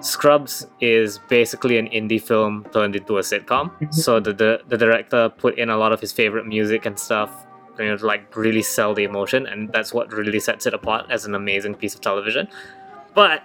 Scrubs 0.00 0.66
is 0.80 1.18
basically 1.28 1.78
an 1.78 1.88
indie 1.88 2.22
film 2.22 2.66
turned 2.72 2.94
into 2.94 3.18
a 3.18 3.22
sitcom. 3.22 3.70
Mhm. 3.80 3.94
So 3.94 4.20
the, 4.20 4.32
the 4.32 4.60
the 4.68 4.76
director 4.76 5.28
put 5.30 5.58
in 5.58 5.70
a 5.70 5.76
lot 5.76 5.92
of 5.92 6.00
his 6.00 6.12
favorite 6.12 6.46
music 6.46 6.86
and 6.86 6.98
stuff, 6.98 7.30
you 7.78 7.86
know, 7.86 7.96
to 7.96 8.06
like 8.06 8.36
really 8.36 8.62
sell 8.62 8.94
the 8.94 9.04
emotion, 9.04 9.46
and 9.46 9.72
that's 9.72 9.92
what 9.92 10.12
really 10.12 10.40
sets 10.40 10.66
it 10.66 10.74
apart 10.74 11.06
as 11.10 11.24
an 11.24 11.34
amazing 11.34 11.74
piece 11.74 11.94
of 11.94 12.00
television. 12.00 12.48
But 13.14 13.42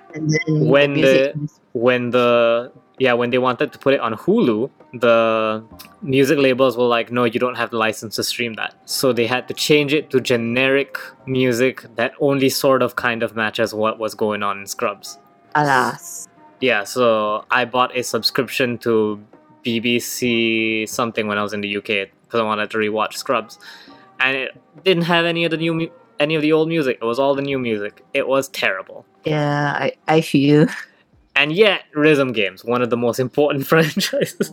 When 0.47 0.93
music 0.93 1.35
when 1.71 2.11
the 2.11 2.71
yeah 2.99 3.13
when 3.13 3.29
they 3.31 3.37
wanted 3.37 3.73
to 3.73 3.79
put 3.79 3.93
it 3.93 3.99
on 3.99 4.13
Hulu, 4.13 4.69
the 4.93 5.63
music 6.01 6.37
labels 6.37 6.77
were 6.77 6.85
like, 6.85 7.11
no, 7.11 7.23
you 7.23 7.39
don't 7.39 7.55
have 7.55 7.71
the 7.71 7.77
license 7.77 8.15
to 8.17 8.23
stream 8.23 8.53
that. 8.55 8.75
So 8.85 9.11
they 9.13 9.25
had 9.25 9.47
to 9.47 9.53
change 9.53 9.93
it 9.93 10.09
to 10.11 10.21
generic 10.21 10.97
music 11.25 11.85
that 11.95 12.13
only 12.19 12.49
sort 12.49 12.81
of 12.83 12.95
kind 12.95 13.23
of 13.23 13.35
matches 13.35 13.73
what 13.73 13.97
was 13.99 14.13
going 14.13 14.43
on 14.43 14.59
in 14.59 14.67
Scrubs. 14.67 15.17
alas. 15.55 16.27
Yeah, 16.61 16.83
so 16.85 17.43
I 17.51 17.65
bought 17.65 17.95
a 17.97 18.03
subscription 18.03 18.77
to 18.79 19.21
BBC 19.65 20.87
something 20.87 21.27
when 21.27 21.37
I 21.37 21.43
was 21.43 21.53
in 21.53 21.61
the 21.61 21.77
UK 21.77 22.09
because 22.23 22.39
I 22.39 22.43
wanted 22.43 22.69
to 22.71 22.77
rewatch 22.77 23.13
Scrubs, 23.13 23.59
and 24.19 24.37
it 24.37 24.51
didn't 24.83 25.03
have 25.03 25.25
any 25.25 25.43
of 25.45 25.51
the 25.51 25.57
new 25.57 25.73
mu- 25.73 25.89
any 26.19 26.35
of 26.35 26.41
the 26.41 26.53
old 26.53 26.69
music. 26.69 26.99
It 27.01 27.05
was 27.05 27.19
all 27.19 27.35
the 27.35 27.41
new 27.41 27.59
music. 27.59 28.03
It 28.13 28.27
was 28.27 28.47
terrible. 28.49 29.05
Yeah, 29.25 29.71
I, 29.71 29.93
I 30.07 30.21
feel. 30.21 30.67
And 31.35 31.51
yet, 31.51 31.85
rhythm 31.95 32.31
games, 32.31 32.63
one 32.63 32.81
of 32.83 32.89
the 32.91 32.97
most 32.97 33.19
important 33.19 33.65
franchises, 33.71 34.51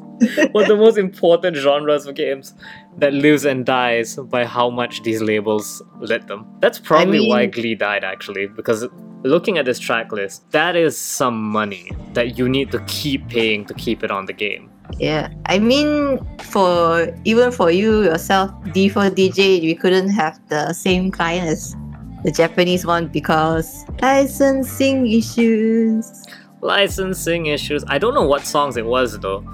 one 0.52 0.64
of 0.64 0.68
the 0.68 0.76
most 0.76 0.96
important 0.96 1.56
genres 1.56 2.06
of 2.06 2.14
games 2.14 2.54
that 2.98 3.12
lives 3.12 3.44
and 3.44 3.66
dies 3.66 4.16
by 4.16 4.44
how 4.46 4.70
much 4.70 5.02
these 5.02 5.20
labels 5.20 5.82
let 6.00 6.26
them. 6.26 6.46
That's 6.60 6.78
probably 6.78 7.28
why 7.28 7.42
mean- 7.42 7.50
Glee 7.50 7.74
died, 7.74 8.02
actually, 8.02 8.46
because 8.46 8.86
looking 9.22 9.58
at 9.58 9.66
this 9.66 9.78
track 9.78 10.10
list, 10.10 10.50
that 10.52 10.74
is 10.74 10.96
some 10.96 11.42
money 11.42 11.90
that 12.14 12.38
you 12.38 12.48
need 12.48 12.70
to 12.72 12.80
keep 12.86 13.28
paying 13.28 13.66
to 13.66 13.74
keep 13.74 14.02
it 14.02 14.10
on 14.10 14.24
the 14.24 14.32
game. 14.32 14.70
Yeah, 14.98 15.28
I 15.46 15.58
mean, 15.58 16.18
for 16.40 17.14
even 17.24 17.52
for 17.52 17.70
you 17.70 18.02
yourself, 18.02 18.50
D4DJ, 18.74 19.60
we 19.62 19.74
couldn't 19.74 20.08
have 20.10 20.40
the 20.48 20.72
same 20.72 21.10
client 21.10 21.46
as 21.46 21.76
the 22.24 22.30
Japanese 22.30 22.84
one 22.84 23.06
because 23.08 23.84
licensing 24.02 25.06
issues. 25.06 26.24
Licensing 26.62 27.46
issues. 27.46 27.84
I 27.88 27.98
don't 27.98 28.14
know 28.14 28.26
what 28.26 28.46
songs 28.46 28.76
it 28.76 28.86
was 28.86 29.18
though. 29.18 29.44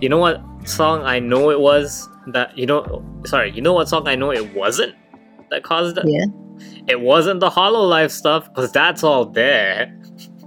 You 0.00 0.08
know 0.08 0.18
what 0.18 0.42
song 0.64 1.02
I 1.02 1.18
know 1.18 1.50
it 1.50 1.60
was 1.60 2.08
that 2.28 2.56
you 2.56 2.66
know 2.66 3.04
sorry, 3.24 3.50
you 3.52 3.62
know 3.62 3.72
what 3.72 3.88
song 3.88 4.06
I 4.08 4.14
know 4.14 4.32
it 4.32 4.54
wasn't 4.54 4.94
that 5.50 5.62
caused 5.62 5.98
it? 5.98 6.04
Yeah. 6.06 6.26
It 6.86 7.00
wasn't 7.00 7.40
the 7.40 7.50
Hololive 7.50 8.10
stuff, 8.10 8.48
because 8.48 8.72
that's 8.72 9.02
all 9.02 9.26
there. 9.26 9.94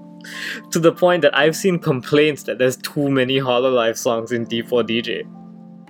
to 0.71 0.79
the 0.79 0.91
point 0.91 1.21
that 1.21 1.35
I've 1.37 1.55
seen 1.55 1.79
complaints 1.79 2.43
that 2.43 2.57
there's 2.57 2.77
too 2.77 3.09
many 3.09 3.39
Hololive 3.39 3.97
songs 3.97 4.31
in 4.31 4.45
D4DJ. 4.45 5.21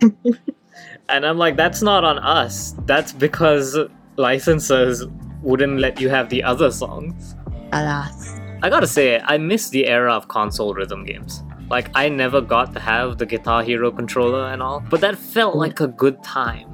and 1.10 1.26
I'm 1.26 1.38
like, 1.38 1.56
that's 1.56 1.82
not 1.82 2.04
on 2.04 2.20
us. 2.20 2.76
That's 2.86 3.14
because 3.14 3.78
licensors 4.18 5.10
wouldn't 5.42 5.80
let 5.80 6.00
you 6.00 6.10
have 6.10 6.30
the 6.30 6.44
other 6.44 6.72
songs. 6.72 7.36
Alas. 7.72 8.41
I 8.64 8.70
gotta 8.70 8.88
say, 8.88 9.20
I 9.24 9.38
miss 9.38 9.70
the 9.70 9.88
era 9.88 10.14
of 10.14 10.28
console 10.28 10.74
rhythm 10.74 11.04
games. 11.04 11.44
Like, 11.70 11.90
I 11.96 12.10
never 12.10 12.42
got 12.42 12.74
to 12.74 12.80
have 12.80 13.18
the 13.18 13.26
Guitar 13.26 13.64
Hero 13.64 13.92
controller 13.92 14.48
and 14.52 14.62
all, 14.62 14.84
but 14.90 15.02
that 15.02 15.18
felt 15.18 15.56
like 15.56 15.80
a 15.80 15.88
good 15.88 16.22
time. 16.24 16.68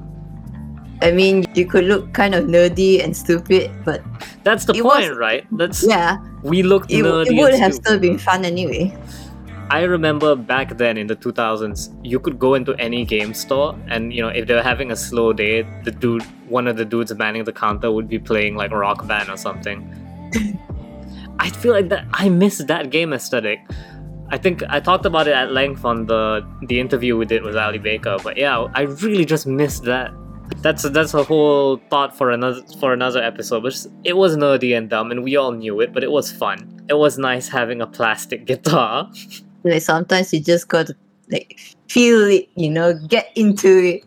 I 1.01 1.11
mean, 1.11 1.45
you 1.53 1.65
could 1.67 1.85
look 1.85 2.11
kind 2.13 2.33
of 2.33 2.45
nerdy 2.45 3.03
and 3.03 3.15
stupid, 3.15 3.69
but 3.85 4.01
That's 4.43 4.65
the 4.65 4.73
point, 4.73 4.83
was- 5.11 5.17
right? 5.17 5.45
That's 5.51 5.87
yeah, 5.87 6.17
we 6.43 6.63
looked 6.63 6.91
it, 6.91 7.05
nerdy. 7.05 7.27
it 7.37 7.41
would 7.41 7.53
have 7.53 7.73
stupid. 7.73 7.85
still 7.87 7.99
been 7.99 8.17
fun 8.17 8.43
anyway. 8.43 8.97
I 9.69 9.81
remember 9.83 10.35
back 10.35 10.77
then 10.77 10.97
in 10.97 11.07
the 11.07 11.15
2000s, 11.15 11.89
you 12.01 12.19
could 12.19 12.39
go 12.39 12.55
into 12.55 12.73
any 12.79 13.05
game 13.05 13.33
store, 13.33 13.77
and 13.89 14.11
you 14.13 14.21
know, 14.21 14.29
if 14.29 14.47
they 14.47 14.55
were 14.55 14.61
having 14.63 14.91
a 14.91 14.95
slow 14.95 15.33
day, 15.33 15.61
the 15.83 15.91
dude, 15.91 16.23
one 16.49 16.67
of 16.67 16.77
the 16.77 16.85
dudes 16.85 17.13
manning 17.13 17.43
the 17.43 17.53
counter, 17.53 17.91
would 17.91 18.07
be 18.09 18.17
playing 18.17 18.55
like 18.55 18.71
Rock 18.71 19.05
Band 19.07 19.29
or 19.29 19.37
something. 19.37 19.79
I 21.39 21.49
feel 21.49 21.73
like 21.73 21.89
that. 21.89 22.05
I 22.13 22.29
miss 22.29 22.57
that 22.59 22.89
game 22.89 23.13
aesthetic. 23.13 23.59
I 24.29 24.37
think 24.37 24.63
I 24.69 24.79
talked 24.79 25.05
about 25.05 25.27
it 25.27 25.33
at 25.33 25.51
length 25.51 25.85
on 25.85 26.05
the 26.07 26.45
the 26.67 26.79
interview 26.79 27.15
we 27.17 27.25
did 27.25 27.43
with 27.43 27.55
Ali 27.55 27.77
Baker, 27.77 28.17
but 28.23 28.37
yeah, 28.37 28.67
I 28.73 28.81
really 28.83 29.25
just 29.25 29.47
miss 29.47 29.79
that. 29.81 30.11
That's 30.61 30.83
that's 30.89 31.13
a 31.13 31.23
whole 31.23 31.77
thought 31.89 32.17
for 32.17 32.31
another 32.31 32.61
for 32.79 32.93
another 32.93 33.21
episode. 33.23 33.63
But 33.63 33.85
it 34.03 34.13
was 34.17 34.35
nerdy 34.35 34.75
and 34.77 34.89
dumb, 34.89 35.11
and 35.11 35.23
we 35.23 35.35
all 35.37 35.51
knew 35.51 35.79
it, 35.81 35.93
but 35.93 36.03
it 36.03 36.11
was 36.11 36.31
fun. 36.31 36.81
It 36.89 36.95
was 36.95 37.17
nice 37.17 37.47
having 37.47 37.81
a 37.81 37.87
plastic 37.87 38.45
guitar. 38.45 39.11
Like 39.63 39.81
sometimes 39.81 40.31
you 40.33 40.39
just 40.39 40.69
got 40.69 40.87
to 40.87 40.95
like 41.29 41.59
feel 41.89 42.23
it, 42.25 42.47
you 42.55 42.69
know, 42.69 42.93
get 43.07 43.31
into 43.35 43.67
it. 43.83 44.03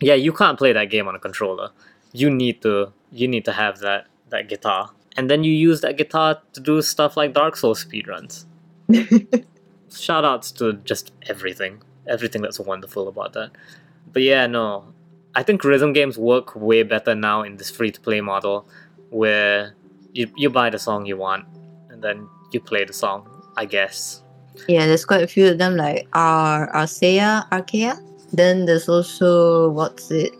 yeah 0.00 0.14
you 0.14 0.32
can't 0.32 0.58
play 0.58 0.72
that 0.72 0.90
game 0.90 1.08
on 1.08 1.14
a 1.14 1.18
controller 1.18 1.70
you 2.12 2.28
need 2.30 2.60
to 2.62 2.92
you 3.12 3.26
need 3.28 3.44
to 3.46 3.52
have 3.52 3.78
that 3.78 4.06
that 4.30 4.48
guitar 4.48 4.90
and 5.16 5.30
then 5.30 5.44
you 5.44 5.52
use 5.52 5.80
that 5.80 5.96
guitar 5.96 6.40
to 6.52 6.60
do 6.60 6.82
stuff 6.82 7.16
like 7.16 7.32
dark 7.32 7.56
souls 7.56 7.84
speedruns. 7.84 8.44
Shout 9.92 10.24
outs 10.24 10.52
to 10.52 10.74
just 10.74 11.12
everything. 11.28 11.82
Everything 12.06 12.42
that's 12.42 12.60
wonderful 12.60 13.08
about 13.08 13.32
that. 13.32 13.50
But 14.12 14.22
yeah 14.22 14.46
no. 14.46 14.92
I 15.34 15.42
think 15.42 15.64
rhythm 15.64 15.92
games 15.92 16.16
work 16.16 16.56
way 16.56 16.82
better 16.82 17.14
now 17.14 17.42
in 17.42 17.56
this 17.56 17.70
free 17.70 17.90
to 17.90 18.00
play 18.00 18.20
model 18.20 18.66
where 19.10 19.74
you, 20.12 20.30
you 20.36 20.48
buy 20.48 20.70
the 20.70 20.78
song 20.78 21.04
you 21.04 21.16
want 21.16 21.44
and 21.90 22.02
then 22.02 22.28
you 22.52 22.60
play 22.60 22.84
the 22.84 22.92
song 22.92 23.36
i 23.56 23.64
guess. 23.64 24.22
Yeah, 24.68 24.86
there's 24.86 25.04
quite 25.04 25.22
a 25.22 25.26
few 25.26 25.48
of 25.48 25.58
them 25.58 25.76
like 25.76 26.08
Ar 26.14 26.72
Arcaea, 26.72 27.48
Arkea. 27.50 28.00
Then 28.32 28.64
there's 28.64 28.88
also 28.88 29.70
what's 29.70 30.10
it? 30.10 30.32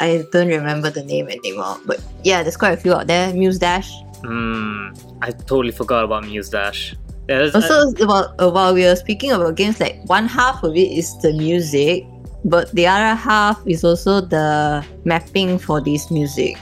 I 0.00 0.08
I 0.18 0.24
don't 0.32 0.48
remember 0.48 0.90
the 0.90 1.04
name 1.04 1.28
anymore. 1.28 1.78
But 1.86 2.02
yeah, 2.24 2.42
there's 2.42 2.56
quite 2.56 2.72
a 2.72 2.80
few 2.80 2.94
out 2.94 3.06
there. 3.06 3.32
Muse 3.32 3.58
Dash. 3.58 3.90
hmm 4.22 4.90
i 5.22 5.30
totally 5.30 5.70
forgot 5.70 6.02
about 6.04 6.24
muse 6.24 6.48
dash 6.50 6.94
yeah, 7.28 7.50
Also, 7.54 7.92
while 8.06 8.34
uh, 8.38 8.50
while 8.50 8.72
we 8.72 8.86
are 8.86 8.96
speaking 8.96 9.32
about 9.32 9.54
games, 9.54 9.78
like 9.80 10.00
one 10.06 10.26
half 10.26 10.62
of 10.64 10.74
it 10.74 10.90
is 10.90 11.14
the 11.18 11.34
music, 11.34 12.06
but 12.42 12.72
the 12.72 12.86
other 12.86 13.14
half 13.14 13.60
is 13.66 13.84
also 13.84 14.22
the 14.22 14.82
mapping 15.04 15.58
for 15.58 15.78
this 15.82 16.10
music. 16.10 16.56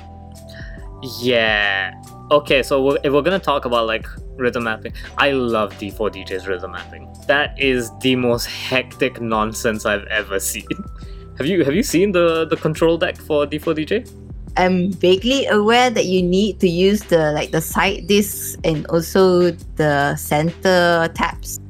Yeah. 1.20 1.94
Okay, 2.32 2.64
so 2.64 2.82
we're, 2.82 2.98
if 3.04 3.12
we're 3.12 3.22
gonna 3.22 3.38
talk 3.38 3.64
about 3.64 3.86
like 3.86 4.08
rhythm 4.34 4.64
mapping, 4.64 4.92
I 5.18 5.30
love 5.30 5.72
D4DJ's 5.78 6.48
rhythm 6.48 6.72
mapping. 6.72 7.14
That 7.28 7.56
is 7.56 7.92
the 8.00 8.16
most 8.16 8.46
hectic 8.46 9.20
nonsense 9.20 9.86
I've 9.86 10.06
ever 10.06 10.40
seen. 10.40 10.66
Have 11.38 11.46
you 11.46 11.64
have 11.64 11.74
you 11.74 11.82
seen 11.82 12.12
the 12.12 12.46
the 12.46 12.56
control 12.56 12.96
deck 12.96 13.16
for 13.16 13.46
D4DJ? 13.46 14.08
I'm 14.56 14.90
vaguely 14.92 15.46
aware 15.46 15.90
that 15.90 16.06
you 16.06 16.22
need 16.22 16.60
to 16.60 16.68
use 16.68 17.02
the 17.04 17.32
like 17.32 17.50
the 17.50 17.60
side 17.60 18.06
discs 18.06 18.56
and 18.64 18.86
also 18.86 19.50
the 19.76 20.16
center 20.16 21.08
tabs. 21.14 21.60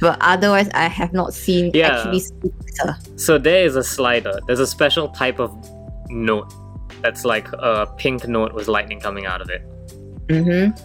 But 0.00 0.18
otherwise 0.20 0.68
I 0.74 0.88
have 0.88 1.12
not 1.14 1.32
seen 1.32 1.70
Yeah. 1.72 1.96
actually 2.04 2.20
better. 2.42 2.98
So 3.16 3.38
there 3.38 3.64
is 3.64 3.76
a 3.76 3.82
slider. 3.84 4.40
There's 4.46 4.60
a 4.60 4.66
special 4.66 5.08
type 5.08 5.40
of 5.40 5.56
note 6.10 6.52
that's 7.00 7.24
like 7.24 7.48
a 7.52 7.86
pink 7.96 8.28
note 8.28 8.52
with 8.52 8.68
lightning 8.68 9.00
coming 9.00 9.24
out 9.24 9.40
of 9.40 9.48
it. 9.48 9.62
Mm-hmm. 10.28 10.76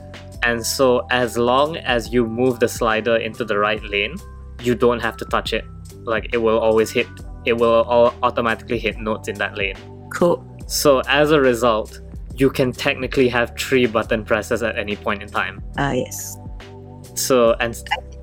And 0.44 0.66
so 0.66 1.06
as 1.12 1.38
long 1.38 1.76
as 1.78 2.14
you 2.14 2.26
move 2.26 2.60
the 2.62 2.70
slider 2.70 3.18
into 3.18 3.44
the 3.44 3.58
right 3.58 3.84
lane, 3.84 4.16
you 4.62 4.76
don't 4.76 5.02
have 5.02 5.18
to 5.18 5.26
touch 5.26 5.52
it. 5.52 5.66
Like 6.04 6.30
it 6.34 6.38
will 6.38 6.60
always 6.60 6.90
hit. 6.92 7.08
It 7.46 7.54
will 7.54 7.84
all 7.84 8.14
automatically 8.24 8.78
hit 8.80 8.98
notes 9.00 9.28
in 9.28 9.36
that 9.36 9.58
lane. 9.58 9.76
Cool. 10.14 10.46
So 10.68 11.02
as 11.08 11.32
a 11.32 11.40
result, 11.40 12.02
you 12.36 12.50
can 12.50 12.72
technically 12.72 13.28
have 13.30 13.56
three 13.58 13.86
button 13.86 14.24
presses 14.24 14.64
at 14.64 14.78
any 14.78 14.96
point 14.96 15.22
in 15.22 15.30
time. 15.30 15.64
Uh 15.78 15.94
yes. 15.96 16.38
So 17.16 17.54
and 17.60 17.76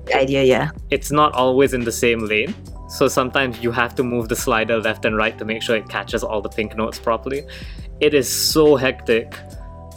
The 0.05 0.15
idea, 0.15 0.43
yeah. 0.43 0.69
it's 0.89 1.11
not 1.11 1.33
always 1.33 1.73
in 1.73 1.83
the 1.83 1.91
same 1.91 2.19
lane. 2.19 2.53
So 2.89 3.07
sometimes 3.07 3.61
you 3.61 3.71
have 3.71 3.95
to 3.95 4.03
move 4.03 4.29
the 4.29 4.35
slider 4.35 4.79
left 4.79 5.03
and 5.03 5.17
right 5.17 5.37
to 5.37 5.45
make 5.45 5.61
sure 5.61 5.75
it 5.75 5.89
catches 5.89 6.23
all 6.23 6.41
the 6.41 6.49
pink 6.49 6.75
notes 6.75 6.97
properly. 6.97 7.45
It 7.99 8.13
is 8.13 8.29
so 8.29 8.75
hectic. 8.77 9.35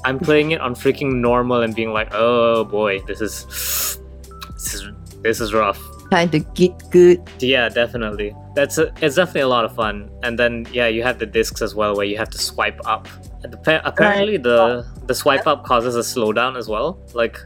I'm 0.04 0.18
playing 0.18 0.50
it 0.50 0.60
on 0.60 0.74
freaking 0.74 1.20
normal 1.20 1.62
and 1.62 1.74
being 1.74 1.92
like, 1.92 2.08
oh 2.12 2.64
boy, 2.64 3.00
this 3.06 3.20
is 3.20 3.44
this 4.54 4.74
is 4.74 4.88
this 5.22 5.40
is 5.40 5.52
rough. 5.54 5.80
Trying 6.10 6.30
to 6.30 6.40
get 6.40 6.72
good. 6.90 7.22
Yeah, 7.38 7.68
definitely. 7.68 8.34
That's 8.54 8.78
a, 8.78 8.92
it's 9.00 9.14
definitely 9.14 9.42
a 9.42 9.48
lot 9.48 9.64
of 9.64 9.74
fun. 9.74 10.10
And 10.22 10.38
then 10.38 10.66
yeah, 10.72 10.88
you 10.88 11.02
have 11.04 11.18
the 11.18 11.26
discs 11.26 11.62
as 11.62 11.74
well 11.74 11.96
where 11.96 12.04
you 12.04 12.18
have 12.18 12.30
to 12.30 12.38
swipe 12.38 12.80
up. 12.84 13.06
And 13.44 13.54
appa- 13.54 13.82
Apparently, 13.84 14.36
the 14.36 14.84
the 15.06 15.14
swipe 15.14 15.46
up 15.46 15.64
causes 15.64 15.94
a 15.94 16.00
slowdown 16.00 16.58
as 16.58 16.68
well. 16.68 16.98
Like 17.14 17.38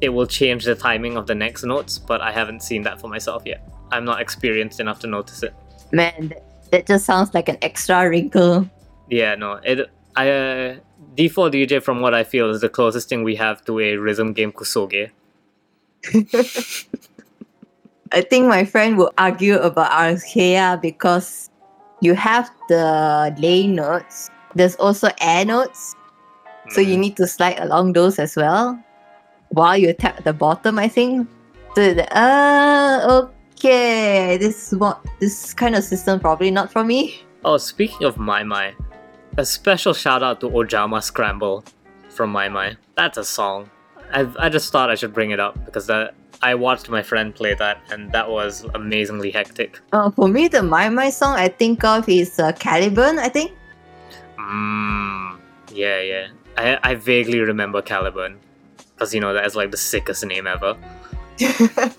it 0.00 0.10
will 0.10 0.26
change 0.26 0.64
the 0.64 0.74
timing 0.74 1.16
of 1.16 1.26
the 1.26 1.34
next 1.34 1.64
notes, 1.64 1.98
but 1.98 2.20
I 2.20 2.32
haven't 2.32 2.62
seen 2.62 2.82
that 2.82 3.00
for 3.00 3.08
myself 3.08 3.42
yet. 3.46 3.66
I'm 3.90 4.04
not 4.04 4.20
experienced 4.20 4.78
enough 4.78 5.00
to 5.00 5.06
notice 5.06 5.42
it. 5.42 5.54
Man, 5.90 6.28
that, 6.28 6.70
that 6.70 6.86
just 6.86 7.06
sounds 7.06 7.32
like 7.32 7.48
an 7.48 7.56
extra 7.62 8.08
wrinkle. 8.08 8.68
Yeah, 9.08 9.34
no, 9.36 9.54
it. 9.64 9.90
I 10.16 10.30
uh, 10.30 10.76
D4 11.14 11.52
DJ 11.52 11.82
from 11.82 12.00
what 12.00 12.14
I 12.14 12.24
feel 12.24 12.50
is 12.50 12.60
the 12.60 12.68
closest 12.68 13.08
thing 13.08 13.22
we 13.22 13.36
have 13.36 13.64
to 13.64 13.80
a 13.80 13.96
rhythm 13.96 14.32
game 14.32 14.52
kusoge. 14.52 15.10
I 18.12 18.20
think 18.22 18.46
my 18.46 18.64
friend 18.64 18.96
will 18.96 19.12
argue 19.18 19.58
about 19.58 19.90
Arcaea 19.90 20.80
because 20.80 21.50
you 22.00 22.14
have 22.14 22.50
the 22.68 23.34
lay 23.38 23.66
notes. 23.66 24.30
There's 24.54 24.76
also 24.76 25.08
air 25.20 25.44
notes, 25.44 25.94
so 26.70 26.80
you 26.80 26.96
Mm. 26.96 27.00
need 27.00 27.16
to 27.16 27.26
slide 27.26 27.58
along 27.58 27.92
those 27.94 28.18
as 28.18 28.36
well. 28.36 28.78
While 29.50 29.76
you 29.76 29.92
tap 29.92 30.24
the 30.24 30.32
bottom, 30.32 30.78
I 30.78 30.88
think. 30.88 31.28
So 31.74 31.82
uh, 32.12 33.28
okay, 33.56 34.36
this 34.38 34.72
is 34.72 34.78
what 34.78 35.00
this 35.20 35.52
kind 35.54 35.74
of 35.74 35.84
system 35.84 36.20
probably 36.20 36.50
not 36.50 36.72
for 36.72 36.84
me. 36.84 37.20
Oh, 37.44 37.58
speaking 37.58 38.06
of 38.06 38.16
maimai, 38.16 38.74
a 39.36 39.44
special 39.44 39.92
shout 39.94 40.22
out 40.22 40.40
to 40.40 40.48
Ojama 40.48 41.02
Scramble 41.02 41.64
from 42.08 42.32
maimai. 42.32 42.76
That's 42.96 43.18
a 43.18 43.24
song. 43.24 43.68
I 44.12 44.26
I 44.38 44.48
just 44.48 44.72
thought 44.72 44.90
I 44.90 44.94
should 44.96 45.12
bring 45.12 45.30
it 45.32 45.40
up 45.40 45.54
because 45.66 45.86
that 45.86 46.14
I 46.42 46.54
watched 46.54 46.88
my 46.88 47.02
friend 47.02 47.34
play 47.34 47.54
that 47.54 47.80
and 47.90 48.12
that 48.12 48.28
was 48.30 48.64
amazingly 48.74 49.30
hectic. 49.30 49.80
Uh, 49.92 50.10
for 50.10 50.28
me, 50.28 50.48
the 50.48 50.58
maimai 50.58 51.10
song 51.12 51.36
I 51.36 51.48
think 51.48 51.84
of 51.84 52.08
is 52.08 52.38
uh, 52.38 52.52
Caliburne. 52.52 53.18
I 53.18 53.28
think. 53.28 53.52
Mmm. 54.38 55.38
Yeah, 55.72 56.00
yeah. 56.00 56.28
I 56.56 56.78
I 56.82 56.94
vaguely 56.94 57.40
remember 57.40 57.82
Caliburne 57.82 58.38
because 58.94 59.14
you 59.14 59.20
know 59.20 59.32
that's 59.32 59.54
like 59.54 59.70
the 59.70 59.76
sickest 59.76 60.24
name 60.24 60.46
ever. 60.46 60.76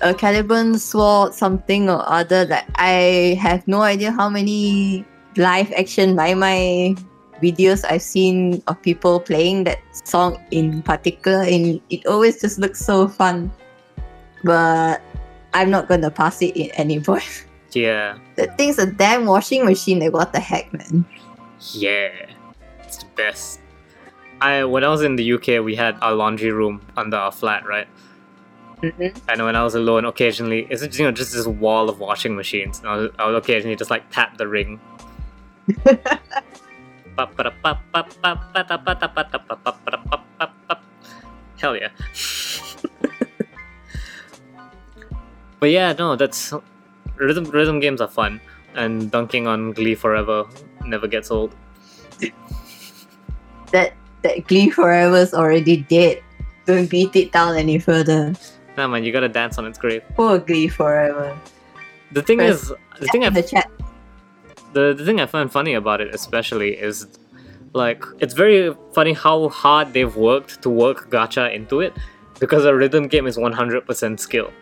a 0.00 0.14
Caliburne 0.14 0.78
sword 0.78 1.34
something 1.34 1.88
or 1.88 2.02
other 2.08 2.44
that 2.44 2.68
I 2.76 3.38
have 3.40 3.66
no 3.68 3.82
idea 3.82 4.10
how 4.10 4.28
many 4.28 5.04
live 5.36 5.72
action 5.72 6.16
maimai 6.16 6.98
videos 7.42 7.84
I've 7.88 8.02
seen 8.02 8.62
of 8.66 8.80
people 8.82 9.20
playing 9.20 9.64
that 9.64 9.78
song 9.92 10.42
in 10.50 10.82
particular 10.82 11.42
and 11.42 11.80
it 11.90 12.06
always 12.06 12.40
just 12.40 12.58
looks 12.58 12.80
so 12.80 13.08
fun. 13.08 13.50
But 14.44 15.00
I'm 15.54 15.70
not 15.70 15.88
gonna 15.88 16.10
pass 16.10 16.42
it 16.42 16.56
in 16.56 16.70
any 16.72 17.00
point. 17.00 17.46
Yeah, 17.74 18.18
The 18.36 18.46
thing's 18.56 18.78
a 18.78 18.86
damn 18.86 19.26
washing 19.26 19.64
machine, 19.64 19.98
like 19.98 20.12
what 20.12 20.32
the 20.32 20.38
heck 20.38 20.72
man. 20.72 21.04
yeah. 21.72 22.10
It's 22.84 22.98
the 22.98 23.06
best. 23.16 23.58
I 24.40 24.62
when 24.62 24.84
I 24.84 24.88
was 24.88 25.02
in 25.02 25.16
the 25.16 25.32
UK, 25.32 25.58
we 25.64 25.74
had 25.74 25.96
our 26.00 26.14
laundry 26.14 26.52
room 26.52 26.80
under 26.96 27.16
our 27.16 27.32
flat, 27.32 27.66
right? 27.66 27.88
Mm-hmm. 28.80 29.18
And 29.28 29.42
when 29.42 29.56
I 29.56 29.64
was 29.64 29.74
alone, 29.74 30.04
occasionally 30.04 30.68
it's 30.70 30.82
you 30.96 31.04
know 31.04 31.10
just 31.10 31.32
this 31.32 31.48
wall 31.48 31.88
of 31.88 31.98
washing 31.98 32.36
machines. 32.36 32.78
And 32.78 32.86
I 32.88 32.96
would, 32.96 33.14
I 33.18 33.26
would 33.26 33.34
occasionally 33.34 33.74
just 33.74 33.90
like 33.90 34.08
tap 34.10 34.38
the 34.38 34.46
ring. 34.46 34.78
Hell 41.58 41.76
yeah. 41.76 41.90
but 45.60 45.70
yeah, 45.70 45.92
no, 45.92 46.16
that's 46.16 46.52
rhythm 47.16 47.44
rhythm 47.44 47.80
games 47.80 48.00
are 48.00 48.08
fun, 48.08 48.40
and 48.74 49.10
dunking 49.10 49.46
on 49.46 49.72
Glee 49.72 49.94
forever 49.94 50.44
never 50.84 51.06
gets 51.06 51.30
old. 51.30 51.54
That 53.72 53.94
that 54.22 54.46
Glee 54.46 54.70
Forever's 54.70 55.34
already 55.34 55.78
dead. 55.88 56.22
Don't 56.66 56.88
beat 56.88 57.14
it 57.16 57.32
down 57.32 57.56
any 57.56 57.78
further. 57.78 58.34
Nah, 58.76 58.88
man, 58.88 59.04
you 59.04 59.12
gotta 59.12 59.28
dance 59.28 59.58
on 59.58 59.66
its 59.66 59.78
grave. 59.78 60.02
Poor 60.16 60.38
Glee 60.38 60.68
Forever. 60.68 61.38
The 62.12 62.22
thing 62.22 62.38
Press 62.38 62.62
is, 62.62 62.72
the 63.00 63.06
thing 63.08 63.24
I 63.24 63.28
in 63.28 63.34
the 63.34 63.42
chat. 63.42 63.70
The, 64.74 64.94
the 64.96 65.04
thing 65.04 65.20
I 65.20 65.26
find 65.26 65.50
funny 65.50 65.74
about 65.74 66.00
it 66.00 66.14
especially 66.14 66.76
is 66.76 67.06
like 67.72 68.04
it's 68.20 68.34
very 68.34 68.74
funny 68.92 69.12
how 69.12 69.48
hard 69.48 69.92
they've 69.92 70.14
worked 70.14 70.62
to 70.62 70.70
work 70.70 71.10
gacha 71.10 71.52
into 71.54 71.80
it 71.80 71.94
because 72.40 72.64
a 72.64 72.74
rhythm 72.74 73.08
game 73.08 73.26
is 73.26 73.36
100% 73.36 74.20
skill. 74.20 74.52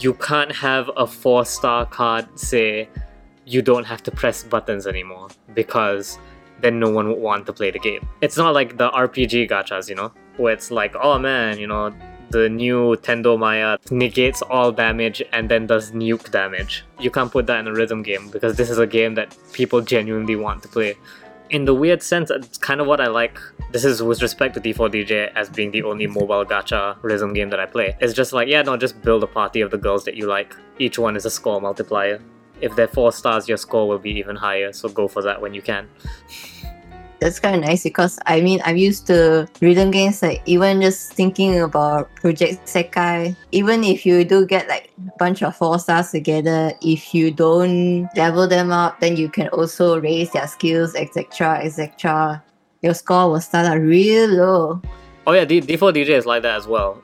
You 0.00 0.14
can't 0.14 0.52
have 0.52 0.90
a 0.96 1.06
4 1.06 1.44
star 1.44 1.86
card 1.86 2.26
say 2.38 2.88
you 3.46 3.62
don't 3.62 3.84
have 3.84 4.02
to 4.02 4.10
press 4.10 4.42
buttons 4.42 4.86
anymore 4.86 5.28
because 5.54 6.18
then 6.60 6.80
no 6.80 6.90
one 6.90 7.08
would 7.08 7.18
want 7.18 7.46
to 7.46 7.52
play 7.52 7.70
the 7.70 7.78
game. 7.78 8.08
It's 8.20 8.36
not 8.36 8.54
like 8.54 8.76
the 8.76 8.90
RPG 8.90 9.50
gachas, 9.50 9.88
you 9.88 9.94
know, 9.94 10.12
where 10.36 10.52
it's 10.52 10.70
like, 10.70 10.94
oh 10.96 11.18
man, 11.18 11.58
you 11.58 11.66
know, 11.66 11.92
the 12.34 12.48
new 12.48 12.96
Tendo 12.96 13.38
Maya 13.38 13.78
negates 13.90 14.42
all 14.42 14.72
damage 14.72 15.22
and 15.32 15.48
then 15.48 15.68
does 15.68 15.92
nuke 15.92 16.32
damage. 16.32 16.84
You 16.98 17.10
can't 17.10 17.30
put 17.30 17.46
that 17.46 17.60
in 17.60 17.68
a 17.68 17.72
rhythm 17.72 18.02
game 18.02 18.28
because 18.28 18.56
this 18.56 18.70
is 18.70 18.78
a 18.78 18.88
game 18.88 19.14
that 19.14 19.36
people 19.52 19.80
genuinely 19.80 20.34
want 20.34 20.62
to 20.64 20.68
play. 20.68 20.96
In 21.50 21.64
the 21.64 21.74
weird 21.74 22.02
sense, 22.02 22.30
it's 22.30 22.58
kind 22.58 22.80
of 22.80 22.88
what 22.88 23.00
I 23.00 23.06
like. 23.06 23.38
This 23.70 23.84
is 23.84 24.02
with 24.02 24.20
respect 24.20 24.54
to 24.54 24.60
D4DJ 24.60 25.32
as 25.36 25.48
being 25.48 25.70
the 25.70 25.84
only 25.84 26.08
mobile 26.08 26.44
gacha 26.44 26.96
rhythm 27.02 27.34
game 27.34 27.50
that 27.50 27.60
I 27.60 27.66
play. 27.66 27.96
It's 28.00 28.14
just 28.14 28.32
like, 28.32 28.48
yeah, 28.48 28.62
no, 28.62 28.76
just 28.76 29.00
build 29.02 29.22
a 29.22 29.28
party 29.28 29.60
of 29.60 29.70
the 29.70 29.78
girls 29.78 30.04
that 30.06 30.16
you 30.16 30.26
like. 30.26 30.56
Each 30.80 30.98
one 30.98 31.14
is 31.14 31.24
a 31.24 31.30
score 31.30 31.60
multiplier. 31.60 32.20
If 32.60 32.74
they're 32.74 32.88
four 32.88 33.12
stars, 33.12 33.48
your 33.48 33.58
score 33.58 33.86
will 33.86 34.00
be 34.00 34.10
even 34.18 34.34
higher, 34.34 34.72
so 34.72 34.88
go 34.88 35.06
for 35.06 35.22
that 35.22 35.40
when 35.40 35.54
you 35.54 35.62
can. 35.62 35.88
that's 37.24 37.40
kind 37.40 37.56
of 37.56 37.62
nice 37.62 37.82
because 37.82 38.18
I 38.26 38.42
mean 38.42 38.60
I'm 38.66 38.76
used 38.76 39.06
to 39.06 39.48
rhythm 39.62 39.90
games 39.90 40.20
like 40.20 40.42
even 40.44 40.82
just 40.82 41.14
thinking 41.14 41.58
about 41.58 42.14
Project 42.16 42.66
Sekai. 42.66 43.34
Even 43.50 43.82
if 43.82 44.04
you 44.04 44.24
do 44.24 44.44
get 44.44 44.68
like 44.68 44.92
a 45.08 45.16
bunch 45.16 45.42
of 45.42 45.56
four 45.56 45.78
stars 45.78 46.10
together, 46.10 46.72
if 46.82 47.14
you 47.14 47.30
don't 47.30 48.10
level 48.14 48.46
them 48.46 48.70
up, 48.70 49.00
then 49.00 49.16
you 49.16 49.30
can 49.30 49.48
also 49.48 49.98
raise 49.98 50.32
their 50.32 50.46
skills, 50.46 50.94
etc., 50.94 51.60
etc. 51.64 52.44
Your 52.82 52.92
score 52.92 53.30
will 53.30 53.40
start 53.40 53.64
out 53.64 53.80
real 53.80 54.28
low. 54.28 54.82
Oh 55.26 55.32
yeah, 55.32 55.46
D- 55.46 55.62
D4DJ 55.62 56.10
is 56.10 56.26
like 56.26 56.42
that 56.42 56.56
as 56.56 56.66
well. 56.66 57.02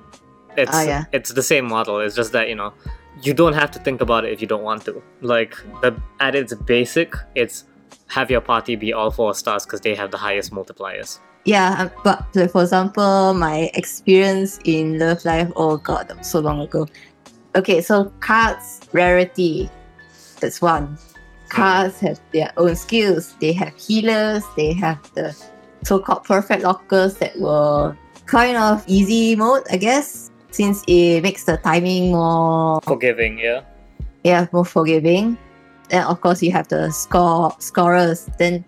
It's 0.55 0.71
Oh, 0.75 0.83
yeah. 0.83 1.05
it's 1.13 1.33
the 1.33 1.43
same 1.43 1.65
model. 1.65 1.99
It's 1.99 2.15
just 2.15 2.33
that 2.33 2.51
you 2.51 2.55
know 2.57 2.75
you 3.23 3.33
don't 3.33 3.55
have 3.55 3.71
to 3.71 3.79
think 3.79 4.03
about 4.03 4.27
it 4.27 4.33
if 4.35 4.43
you 4.43 4.47
don't 4.47 4.65
want 4.65 4.85
to. 4.85 5.03
Like 5.23 5.57
the 5.81 5.97
at 6.21 6.35
its 6.35 6.53
basic, 6.53 7.15
it's 7.35 7.65
have 8.09 8.31
your 8.31 8.41
party 8.41 8.77
be 8.77 8.93
all 8.93 9.11
four 9.11 9.35
stars 9.35 9.65
because 9.65 9.81
they 9.81 9.95
have 9.95 10.11
the 10.11 10.19
highest 10.19 10.53
multipliers. 10.53 11.21
Yeah, 11.45 11.75
um, 11.79 11.91
but 12.05 12.51
for 12.51 12.63
example, 12.63 13.35
my 13.35 13.71
experience 13.75 14.59
in 14.65 14.99
Love 14.99 15.25
Live, 15.25 15.53
oh 15.57 15.79
god, 15.79 16.09
that 16.09 16.19
was 16.19 16.27
so 16.27 16.41
long 16.41 16.61
ago. 16.61 16.87
Okay, 17.57 17.81
so 17.81 18.13
cards 18.21 18.81
rarity. 18.93 19.71
That's 20.41 20.61
one. 20.61 20.99
Cards 21.49 21.99
have 22.01 22.21
their 22.33 22.53
own 22.57 22.77
skills. 22.77 23.35
They 23.41 23.53
have 23.53 23.75
healers. 23.77 24.45
They 24.57 24.73
have 24.75 24.99
the 25.15 25.37
so-called 25.83 26.25
perfect 26.25 26.63
lockers 26.63 27.17
that 27.17 27.39
were 27.41 27.97
kind 28.27 28.57
of 28.57 28.85
easy 28.87 29.35
mode, 29.35 29.65
I 29.71 29.77
guess, 29.77 30.31
since 30.51 30.85
it 30.87 31.23
makes 31.23 31.45
the 31.45 31.57
timing 31.57 32.13
more 32.13 32.81
Forgiving, 32.83 33.39
yeah. 33.39 33.63
yeah 34.23 34.47
more 34.53 34.65
forgiving. 34.65 35.37
And 35.91 36.05
of 36.07 36.21
course, 36.21 36.43
you 36.43 36.53
have 36.53 36.69
the 36.69 36.91
score 36.91 37.55
scorers. 37.59 38.29
Then 38.39 38.65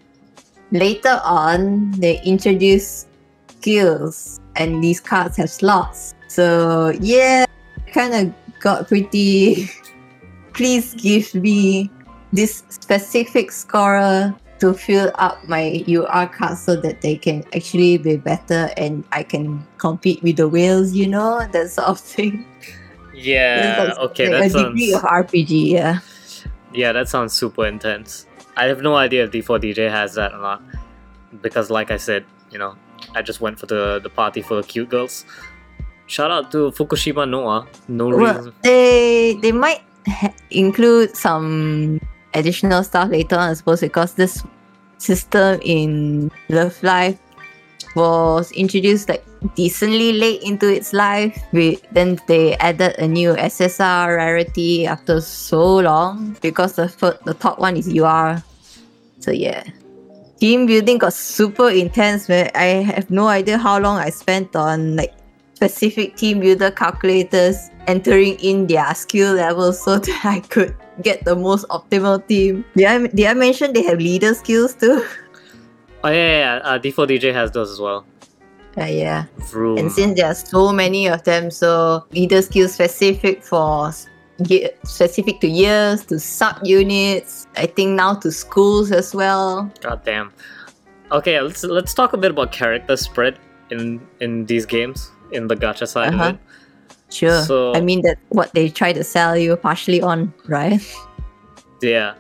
later 0.71 1.21
on, 1.25 1.93
they 1.93 2.21
introduce 2.23 3.07
skills, 3.49 4.41
and 4.57 4.83
these 4.83 5.01
cards 5.01 5.37
have 5.37 5.51
slots. 5.51 6.15
So 6.29 6.91
yeah, 7.01 7.47
kind 7.93 8.15
of 8.15 8.61
got 8.61 8.89
pretty. 8.89 9.71
Please 10.53 10.93
give 10.95 11.35
me 11.35 11.91
this 12.33 12.63
specific 12.69 13.51
scorer 13.51 14.35
to 14.63 14.73
fill 14.73 15.11
up 15.17 15.43
my 15.49 15.83
UR 15.89 16.29
card 16.29 16.57
so 16.57 16.77
that 16.77 17.01
they 17.01 17.17
can 17.17 17.43
actually 17.53 17.99
be 17.99 18.17
better 18.17 18.71
and 18.77 19.03
I 19.11 19.25
can 19.25 19.67
compete 19.79 20.23
with 20.23 20.37
the 20.37 20.47
whales, 20.47 20.93
you 20.93 21.09
know, 21.09 21.45
that 21.51 21.71
sort 21.71 21.89
of 21.89 21.99
thing. 21.99 22.47
Yeah, 23.13 23.95
okay, 23.99 24.29
like 24.29 24.41
that 24.41 24.47
a 24.47 24.51
sounds 24.51 24.79
degree 24.79 24.95
of 24.95 25.03
RPG, 25.03 25.71
yeah. 25.71 25.99
Yeah, 26.75 26.93
that 26.93 27.09
sounds 27.09 27.33
super 27.33 27.67
intense. 27.67 28.27
I 28.57 28.65
have 28.67 28.81
no 28.83 28.97
idea 28.97 29.25
if 29.25 29.31
D4DJ 29.31 29.91
has 29.91 30.15
that 30.15 30.33
or 30.33 30.39
not. 30.39 30.63
Because 31.41 31.71
like 31.71 31.91
I 31.91 31.97
said, 31.97 32.25
you 32.51 32.59
know, 32.59 32.77
I 33.15 33.23
just 33.23 33.41
went 33.41 33.59
for 33.59 33.67
the, 33.67 34.01
the 34.03 34.11
party 34.11 34.43
for 34.43 34.55
the 34.57 34.63
cute 34.63 34.89
girls. 34.91 35.25
Shout 36.07 36.31
out 36.31 36.51
to 36.53 36.71
Fukushima 36.73 37.29
Noa. 37.29 37.67
No 37.89 38.09
Well, 38.09 38.37
reason. 38.37 38.53
they 38.63 39.39
they 39.41 39.53
might 39.53 39.83
ha- 40.07 40.35
include 40.51 41.17
some 41.17 42.01
additional 42.35 42.83
stuff 42.85 43.09
later 43.11 43.37
on, 43.37 43.51
I 43.51 43.55
suppose, 43.55 43.81
because 43.81 44.15
this 44.15 44.43
system 44.99 45.59
in 45.63 46.31
Love 46.51 46.77
Live 46.83 47.19
was 47.95 48.53
introduced 48.53 49.09
like 49.09 49.25
decently 49.55 50.13
late 50.13 50.43
into 50.43 50.73
its 50.73 50.93
life. 50.93 51.43
We, 51.53 51.79
then 51.93 52.19
they 52.27 52.57
added 52.57 52.97
a 52.99 53.07
new 53.07 53.35
SSR 53.35 54.17
rarity 54.17 54.87
after 54.87 55.21
so 55.21 55.77
long 55.77 56.37
because 56.41 56.75
the 56.75 56.89
fir- 56.89 57.19
the 57.25 57.35
top 57.35 57.59
one 57.59 57.77
is 57.77 57.89
UR. 57.89 58.43
So 59.21 59.31
yeah. 59.31 59.65
Team 60.41 60.67
building 60.67 60.99
got 60.99 61.13
super 61.13 61.71
intense 61.71 62.29
man. 62.29 62.51
I 62.55 62.83
have 62.83 63.11
no 63.11 63.29
idea 63.29 63.59
how 63.59 63.79
long 63.79 63.99
I 63.99 64.11
spent 64.11 64.57
on 64.57 64.97
like 64.97 65.15
specific 65.55 66.17
team 66.17 66.41
builder 66.41 66.73
calculators 66.73 67.71
entering 67.87 68.35
in 68.41 68.67
their 68.67 68.95
skill 68.95 69.35
levels 69.35 69.81
so 69.81 69.99
that 70.07 70.21
I 70.25 70.41
could 70.41 70.75
get 71.03 71.25
the 71.25 71.37
most 71.37 71.67
optimal 71.69 72.27
team. 72.27 72.65
Did 72.77 72.87
I, 72.87 73.07
did 73.07 73.27
I 73.27 73.35
mention 73.35 73.73
they 73.73 73.85
have 73.85 73.99
leader 73.99 74.35
skills 74.35 74.75
too? 74.75 75.05
Oh 76.05 76.09
yeah, 76.11 76.15
yeah, 76.15 76.39
yeah. 76.57 76.69
Uh, 76.69 76.79
D4DJ 76.79 77.33
has 77.33 77.51
those 77.51 77.71
as 77.71 77.81
well. 77.81 78.05
Uh, 78.79 78.85
yeah. 78.85 79.27
Vroom. 79.51 79.79
And 79.79 79.93
since 79.93 80.17
there 80.19 80.27
are 80.29 80.35
so 80.35 80.73
many 80.73 81.07
of 81.07 81.23
them, 81.25 81.51
so 81.51 82.05
leader 82.13 82.41
skills 82.43 82.73
specific 82.75 83.43
for 83.45 83.93
specific 84.85 85.41
to 85.41 85.47
years, 85.47 86.05
to 86.07 86.19
sub 86.19 86.57
units, 86.65 87.47
I 87.57 87.67
think 87.67 87.91
now 87.93 88.15
to 88.15 88.33
schools 88.33 88.91
as 88.91 89.15
well. 89.15 89.71
God 89.81 90.03
damn. 90.05 90.33
Okay, 91.13 91.41
let's 91.41 91.63
let's 91.65 91.93
talk 91.95 92.13
a 92.15 92.17
bit 92.17 92.31
about 92.31 92.51
character 92.53 92.97
spread 92.97 93.39
in 93.71 94.01
in 94.21 94.47
these 94.47 94.65
games 94.67 95.11
in 95.33 95.47
the 95.49 95.55
gacha 95.57 95.87
side 95.87 96.15
Uh-huh. 96.15 96.25
of 96.31 96.35
it. 96.35 96.41
Sure. 97.13 97.43
So- 97.43 97.75
I 97.75 97.81
mean 97.81 98.01
that 98.03 98.17
what 98.31 98.53
they 98.55 98.69
try 98.71 98.93
to 98.95 99.05
sell 99.05 99.37
you 99.37 99.55
partially 99.57 100.01
on, 100.01 100.33
right? 100.49 100.81
Yeah, 101.83 102.15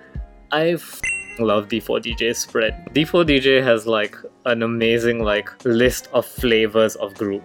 I 0.52 0.72
f- 0.76 1.00
love 1.38 1.68
D4DJ 1.68 2.34
spread. 2.36 2.86
D4DJ 2.92 3.62
has 3.62 3.86
like 3.86 4.16
an 4.46 4.62
amazing 4.62 5.22
like 5.22 5.64
list 5.64 6.08
of 6.12 6.26
flavors 6.26 6.96
of 6.96 7.14
group. 7.14 7.42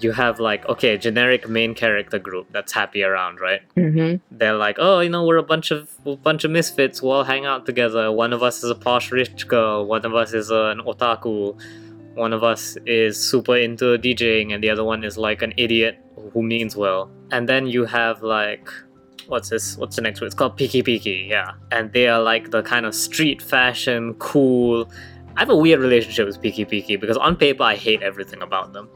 You 0.00 0.12
have 0.12 0.40
like 0.40 0.66
okay, 0.66 0.96
generic 0.96 1.48
main 1.48 1.74
character 1.74 2.18
group 2.18 2.46
that's 2.52 2.72
happy 2.72 3.02
around, 3.02 3.40
right? 3.40 3.60
Mm-hmm. 3.76 4.36
They're 4.38 4.56
like, 4.56 4.76
oh, 4.78 5.00
you 5.00 5.10
know, 5.10 5.24
we're 5.26 5.36
a 5.36 5.42
bunch 5.42 5.70
of 5.70 5.90
a 6.06 6.16
bunch 6.16 6.44
of 6.44 6.50
misfits. 6.50 7.02
We'll 7.02 7.12
all 7.12 7.24
hang 7.24 7.44
out 7.44 7.66
together. 7.66 8.10
One 8.10 8.32
of 8.32 8.42
us 8.42 8.64
is 8.64 8.70
a 8.70 8.74
posh 8.74 9.12
rich 9.12 9.46
girl. 9.46 9.84
One 9.84 10.04
of 10.04 10.14
us 10.14 10.32
is 10.32 10.50
an 10.50 10.80
otaku. 10.80 11.60
One 12.14 12.32
of 12.32 12.42
us 12.42 12.76
is 12.86 13.22
super 13.22 13.56
into 13.56 13.96
DJing, 13.96 14.52
and 14.52 14.62
the 14.64 14.70
other 14.70 14.84
one 14.84 15.04
is 15.04 15.16
like 15.16 15.42
an 15.42 15.52
idiot 15.56 15.98
who 16.32 16.42
means 16.42 16.76
well. 16.76 17.10
And 17.30 17.48
then 17.48 17.66
you 17.66 17.84
have 17.84 18.22
like, 18.22 18.68
what's 19.30 19.48
this? 19.48 19.76
What's 19.76 19.96
the 19.96 20.02
next 20.02 20.20
one? 20.20 20.26
It's 20.26 20.34
called 20.34 20.56
Peaky 20.56 20.82
P-key, 20.82 21.26
yeah. 21.30 21.52
And 21.70 21.92
they 21.92 22.08
are 22.08 22.20
like 22.20 22.50
the 22.50 22.62
kind 22.62 22.84
of 22.84 22.94
street 22.94 23.40
fashion, 23.40 24.14
cool. 24.14 24.90
I 25.36 25.40
have 25.40 25.50
a 25.50 25.56
weird 25.56 25.80
relationship 25.80 26.26
with 26.26 26.40
Peaky 26.40 26.64
P-key 26.64 26.96
because 26.96 27.16
on 27.16 27.36
paper 27.36 27.62
I 27.62 27.76
hate 27.76 28.02
everything 28.02 28.42
about 28.42 28.72
them. 28.72 28.88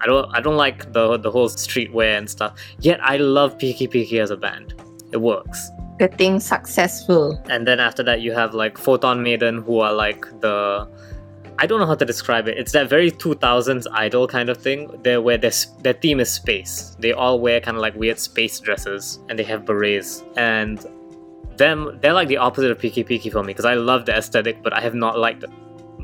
I 0.00 0.06
don't 0.06 0.32
I 0.36 0.40
don't 0.40 0.56
like 0.56 0.92
the 0.92 1.16
the 1.16 1.30
whole 1.30 1.48
streetwear 1.48 2.16
and 2.18 2.30
stuff. 2.30 2.54
Yet 2.78 3.00
I 3.02 3.16
love 3.16 3.58
Peaky 3.58 3.88
P-key 3.88 4.20
as 4.20 4.30
a 4.30 4.36
band. 4.36 4.74
It 5.12 5.16
works. 5.16 5.70
Getting 5.98 6.38
successful. 6.38 7.42
And 7.48 7.66
then 7.66 7.80
after 7.80 8.04
that 8.04 8.20
you 8.20 8.32
have 8.32 8.54
like 8.54 8.78
Photon 8.78 9.22
Maiden 9.22 9.62
who 9.62 9.80
are 9.80 9.92
like 9.92 10.26
the 10.40 10.86
I 11.60 11.66
don't 11.66 11.80
know 11.80 11.86
how 11.86 11.96
to 11.96 12.04
describe 12.04 12.46
it. 12.46 12.56
It's 12.56 12.70
that 12.72 12.88
very 12.88 13.10
2000s 13.10 13.86
idol 13.92 14.28
kind 14.28 14.48
of 14.48 14.58
thing. 14.58 14.90
There 15.02 15.20
where 15.20 15.36
their 15.36 15.50
their 15.80 15.92
theme 15.92 16.20
is 16.20 16.30
space. 16.30 16.96
They 17.00 17.12
all 17.12 17.40
wear 17.40 17.60
kind 17.60 17.76
of 17.76 17.80
like 17.80 17.96
weird 17.96 18.20
space 18.20 18.60
dresses 18.60 19.18
and 19.28 19.36
they 19.36 19.42
have 19.42 19.66
berets. 19.66 20.22
And 20.36 20.84
them 21.56 21.98
they're 22.00 22.12
like 22.12 22.28
the 22.28 22.36
opposite 22.36 22.70
of 22.70 22.78
Peaky 22.78 23.02
P-key 23.02 23.30
for 23.30 23.42
me 23.42 23.48
because 23.48 23.64
I 23.64 23.74
love 23.74 24.06
the 24.06 24.16
aesthetic, 24.16 24.62
but 24.62 24.72
I 24.72 24.80
have 24.80 24.94
not 24.94 25.18
liked 25.18 25.44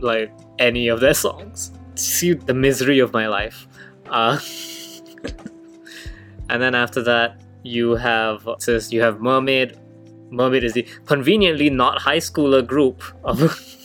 like 0.01 0.33
any 0.59 0.89
of 0.89 0.99
their 0.99 1.15
songs. 1.15 1.71
See 1.95 2.33
the 2.33 2.55
misery 2.55 2.99
of 2.99 3.13
my 3.13 3.29
life. 3.29 3.69
Uh, 4.11 4.41
and 6.49 6.61
then 6.61 6.75
after 6.75 7.01
that, 7.05 7.41
you 7.63 7.93
have 7.93 8.49
says 8.59 8.93
you 8.93 9.03
have 9.03 9.21
Mermaid. 9.21 9.79
Mermaid 10.31 10.65
is 10.65 10.73
the 10.73 10.83
conveniently 11.07 11.71
not 11.71 12.03
high 12.03 12.19
schooler 12.19 12.67
group 12.67 13.05
of 13.23 13.39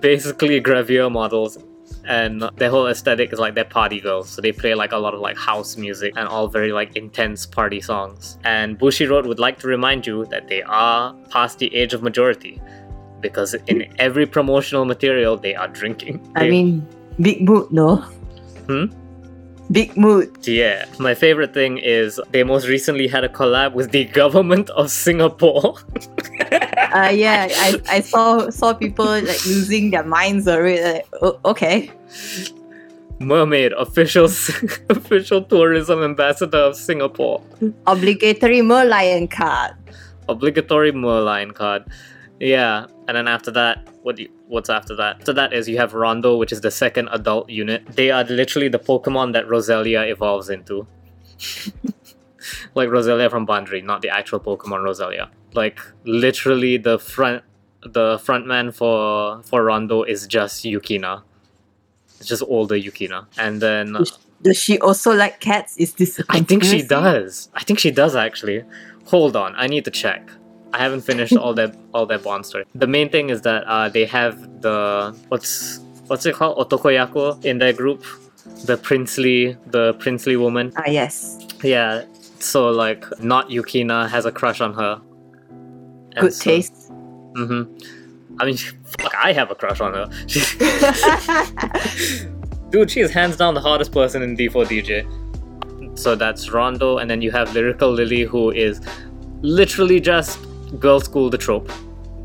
basically 0.00 0.60
gravure 0.60 1.10
models. 1.10 1.58
And 2.06 2.42
their 2.56 2.68
whole 2.68 2.86
aesthetic 2.86 3.32
is 3.32 3.38
like 3.38 3.54
they're 3.54 3.64
party 3.64 3.98
girls, 3.98 4.28
so 4.28 4.42
they 4.42 4.52
play 4.52 4.74
like 4.74 4.92
a 4.92 4.98
lot 4.98 5.14
of 5.14 5.20
like 5.20 5.38
house 5.38 5.78
music 5.78 6.12
and 6.16 6.28
all 6.28 6.48
very 6.48 6.70
like 6.70 6.96
intense 6.96 7.46
party 7.46 7.80
songs. 7.80 8.36
And 8.44 8.78
Bushiroad 8.78 9.26
would 9.26 9.38
like 9.38 9.58
to 9.60 9.68
remind 9.68 10.06
you 10.06 10.26
that 10.26 10.48
they 10.48 10.62
are 10.62 11.14
past 11.30 11.60
the 11.60 11.74
age 11.74 11.94
of 11.94 12.02
majority, 12.02 12.60
because 13.20 13.54
in 13.68 13.86
every 13.98 14.26
promotional 14.26 14.84
material 14.84 15.38
they 15.38 15.54
are 15.54 15.68
drinking. 15.68 16.20
I 16.36 16.40
They- 16.44 16.50
mean, 16.50 16.86
big 17.20 17.48
mood, 17.48 17.70
no? 17.72 17.96
Hmm? 18.66 18.86
Big 19.70 19.96
mood. 19.96 20.30
Yeah, 20.46 20.84
my 20.98 21.14
favorite 21.14 21.54
thing 21.54 21.78
is 21.78 22.20
they 22.30 22.44
most 22.44 22.68
recently 22.68 23.08
had 23.08 23.24
a 23.24 23.28
collab 23.28 23.72
with 23.72 23.90
the 23.92 24.04
government 24.04 24.70
of 24.70 24.90
Singapore. 24.90 25.76
Uh, 26.94 27.10
yeah, 27.10 27.48
I, 27.50 27.80
I 27.88 28.00
saw 28.00 28.50
saw 28.50 28.72
people 28.74 29.04
like 29.04 29.44
losing 29.46 29.90
their 29.90 30.04
minds 30.04 30.46
already. 30.46 30.80
Like, 30.80 31.08
oh, 31.22 31.40
okay. 31.44 31.90
Mermaid, 33.18 33.72
official 33.72 34.24
official 34.90 35.42
tourism 35.42 36.04
ambassador 36.04 36.58
of 36.58 36.76
Singapore. 36.76 37.42
Obligatory 37.86 38.60
Merlion 38.60 39.30
card. 39.30 39.72
Obligatory 40.28 40.92
Merlion 40.92 41.54
card. 41.54 41.84
Yeah, 42.40 42.86
and 43.06 43.16
then 43.16 43.28
after 43.28 43.50
that, 43.52 43.88
what 44.02 44.16
do 44.16 44.24
you, 44.24 44.30
what's 44.48 44.68
after 44.68 44.94
that? 44.96 45.20
After 45.20 45.32
that 45.34 45.52
is 45.52 45.68
you 45.68 45.76
have 45.78 45.94
Rondo, 45.94 46.36
which 46.36 46.52
is 46.52 46.60
the 46.60 46.70
second 46.70 47.08
adult 47.12 47.48
unit. 47.48 47.86
They 47.86 48.10
are 48.10 48.24
literally 48.24 48.68
the 48.68 48.78
Pokemon 48.78 49.32
that 49.32 49.46
Roselia 49.46 50.10
evolves 50.10 50.50
into. 50.50 50.86
like 52.74 52.88
Roselia 52.88 53.30
from 53.30 53.46
Bandori, 53.46 53.82
not 53.84 54.02
the 54.02 54.10
actual 54.10 54.40
Pokemon 54.40 54.84
Roselia. 54.84 55.28
Like 55.54 55.80
literally 56.04 56.76
the 56.76 56.98
front 56.98 57.44
the 57.82 58.16
frontman 58.16 58.74
for 58.74 59.42
for 59.42 59.64
Rondo 59.64 60.02
is 60.02 60.26
just 60.26 60.64
Yukina. 60.64 61.22
It's 62.18 62.28
just 62.28 62.42
older 62.42 62.74
Yukina. 62.74 63.26
And 63.38 63.60
then 63.60 63.96
Does 64.42 64.58
she 64.58 64.78
also 64.78 65.14
like 65.14 65.40
cats? 65.40 65.76
Is 65.76 65.94
this 65.94 66.20
I 66.28 66.40
think 66.40 66.64
she 66.64 66.82
does. 66.82 67.48
I 67.54 67.62
think 67.62 67.78
she 67.78 67.90
does 67.90 68.16
actually. 68.16 68.64
Hold 69.06 69.36
on, 69.36 69.54
I 69.56 69.66
need 69.66 69.84
to 69.84 69.90
check. 69.90 70.30
I 70.74 70.78
haven't 70.78 71.02
finished 71.02 71.36
all 71.36 71.54
their 71.54 71.72
all 71.94 72.04
their 72.04 72.18
Bond 72.18 72.44
story. 72.44 72.64
The 72.74 72.88
main 72.88 73.08
thing 73.08 73.30
is 73.30 73.42
that 73.42 73.62
uh, 73.64 73.88
they 73.88 74.04
have 74.06 74.60
the 74.60 75.16
what's 75.28 75.78
what's 76.08 76.26
it 76.26 76.34
called 76.34 76.58
otokoyaku 76.58 77.44
in 77.44 77.58
their 77.58 77.72
group, 77.72 78.04
the 78.64 78.76
princely 78.76 79.56
the 79.68 79.94
princely 79.94 80.36
woman. 80.36 80.72
Ah, 80.76 80.88
yes. 80.88 81.38
Yeah, 81.62 82.04
so 82.40 82.70
like 82.70 83.04
not 83.20 83.50
Yukina 83.50 84.08
has 84.08 84.26
a 84.26 84.32
crush 84.32 84.60
on 84.60 84.74
her. 84.74 85.00
Good 86.18 86.34
taste. 86.40 86.90
Mm-hmm. 87.34 88.40
I 88.40 88.44
mean, 88.44 88.56
fuck, 88.56 89.14
I 89.16 89.32
have 89.32 89.52
a 89.52 89.54
crush 89.54 89.80
on 89.80 89.94
her. 89.94 90.06
Dude, 92.70 92.90
she 92.90 93.00
is 93.00 93.12
hands 93.12 93.36
down 93.36 93.54
the 93.54 93.60
hottest 93.60 93.92
person 93.92 94.22
in 94.22 94.36
D4DJ. 94.36 95.06
So 95.96 96.16
that's 96.16 96.50
Rondo, 96.50 96.98
and 96.98 97.08
then 97.08 97.22
you 97.22 97.30
have 97.30 97.54
Lyrical 97.54 97.92
Lily, 97.92 98.22
who 98.22 98.50
is 98.50 98.80
literally 99.42 100.00
just 100.00 100.40
girls' 100.80 101.04
school 101.04 101.30
the 101.30 101.38
trope. 101.38 101.70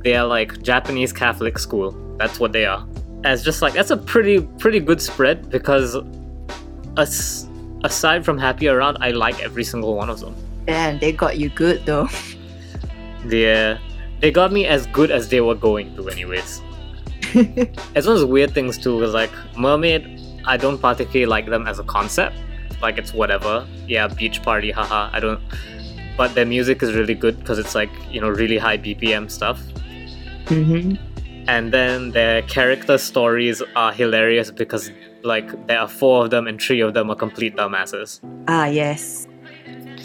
They 0.03 0.15
are 0.15 0.25
like 0.25 0.62
Japanese 0.62 1.12
Catholic 1.12 1.59
school. 1.59 1.91
That's 2.17 2.39
what 2.39 2.51
they 2.51 2.65
are. 2.65 2.81
And 3.23 3.27
it's 3.27 3.43
just 3.43 3.62
like 3.62 3.73
that's 3.73 3.91
a 3.91 3.97
pretty 3.97 4.41
pretty 4.59 4.79
good 4.79 5.01
spread 5.01 5.49
because 5.49 5.97
as, 6.97 7.47
aside 7.83 8.25
from 8.25 8.38
Happy 8.38 8.67
Around, 8.67 8.97
I 9.01 9.12
like 9.12 9.41
every 9.41 9.63
single 9.63 9.95
one 9.95 10.09
of 10.09 10.19
them. 10.19 10.35
Damn, 10.65 10.99
they 10.99 11.12
got 11.12 11.38
you 11.38 11.49
good 11.49 11.85
though. 11.85 12.07
yeah, 13.27 13.77
they 14.19 14.31
got 14.31 14.51
me 14.51 14.65
as 14.65 14.85
good 14.88 15.12
as 15.12 15.29
they 15.29 15.41
were 15.41 15.55
going 15.55 15.95
to, 15.95 16.09
anyways. 16.09 16.62
as 17.95 18.07
one 18.07 18.15
of 18.15 18.21
the 18.21 18.27
weird 18.27 18.53
things 18.53 18.77
too, 18.77 18.97
was 18.97 19.13
like 19.13 19.31
Mermaid, 19.57 20.21
I 20.45 20.57
don't 20.57 20.79
particularly 20.79 21.25
like 21.25 21.45
them 21.47 21.67
as 21.67 21.79
a 21.79 21.83
concept. 21.83 22.35
Like 22.81 22.97
it's 22.97 23.13
whatever. 23.13 23.67
Yeah, 23.88 24.07
beach 24.07 24.41
party, 24.41 24.71
haha. 24.71 25.09
I 25.12 25.19
don't. 25.19 25.41
But 26.19 26.36
their 26.36 26.45
music 26.45 26.84
is 26.84 26.95
really 26.95 27.15
good 27.15 27.39
because 27.39 27.60
it's 27.60 27.75
like 27.75 27.89
you 28.12 28.19
know 28.19 28.29
really 28.29 28.58
high 28.58 28.77
BPM 28.77 29.32
stuff. 29.32 29.60
mm-hmm. 30.47 30.95
And 31.47 31.73
then 31.73 32.12
their 32.12 32.41
character 32.43 32.97
stories 32.97 33.62
are 33.75 33.93
hilarious 33.93 34.51
because 34.51 34.91
like 35.23 35.47
there 35.67 35.79
are 35.79 35.88
four 35.88 36.25
of 36.25 36.29
them 36.29 36.45
and 36.45 36.62
three 36.62 36.82
of 36.82 36.93
them 36.93 37.10
are 37.10 37.15
complete 37.15 37.55
dumbasses. 37.55 38.19
Ah, 38.47 38.65
yes. 38.65 39.27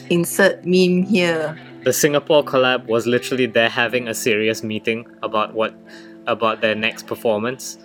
Insert 0.09 0.65
meme 0.65 1.03
here. 1.03 1.59
The 1.83 1.93
Singapore 1.93 2.45
collab 2.45 2.87
was 2.87 3.07
literally 3.07 3.47
they're 3.47 3.69
having 3.69 4.09
a 4.09 4.15
serious 4.15 4.63
meeting 4.63 5.07
about 5.23 5.53
what 5.55 5.75
about 6.27 6.61
their 6.61 6.77
next 6.77 7.09
performance, 7.09 7.77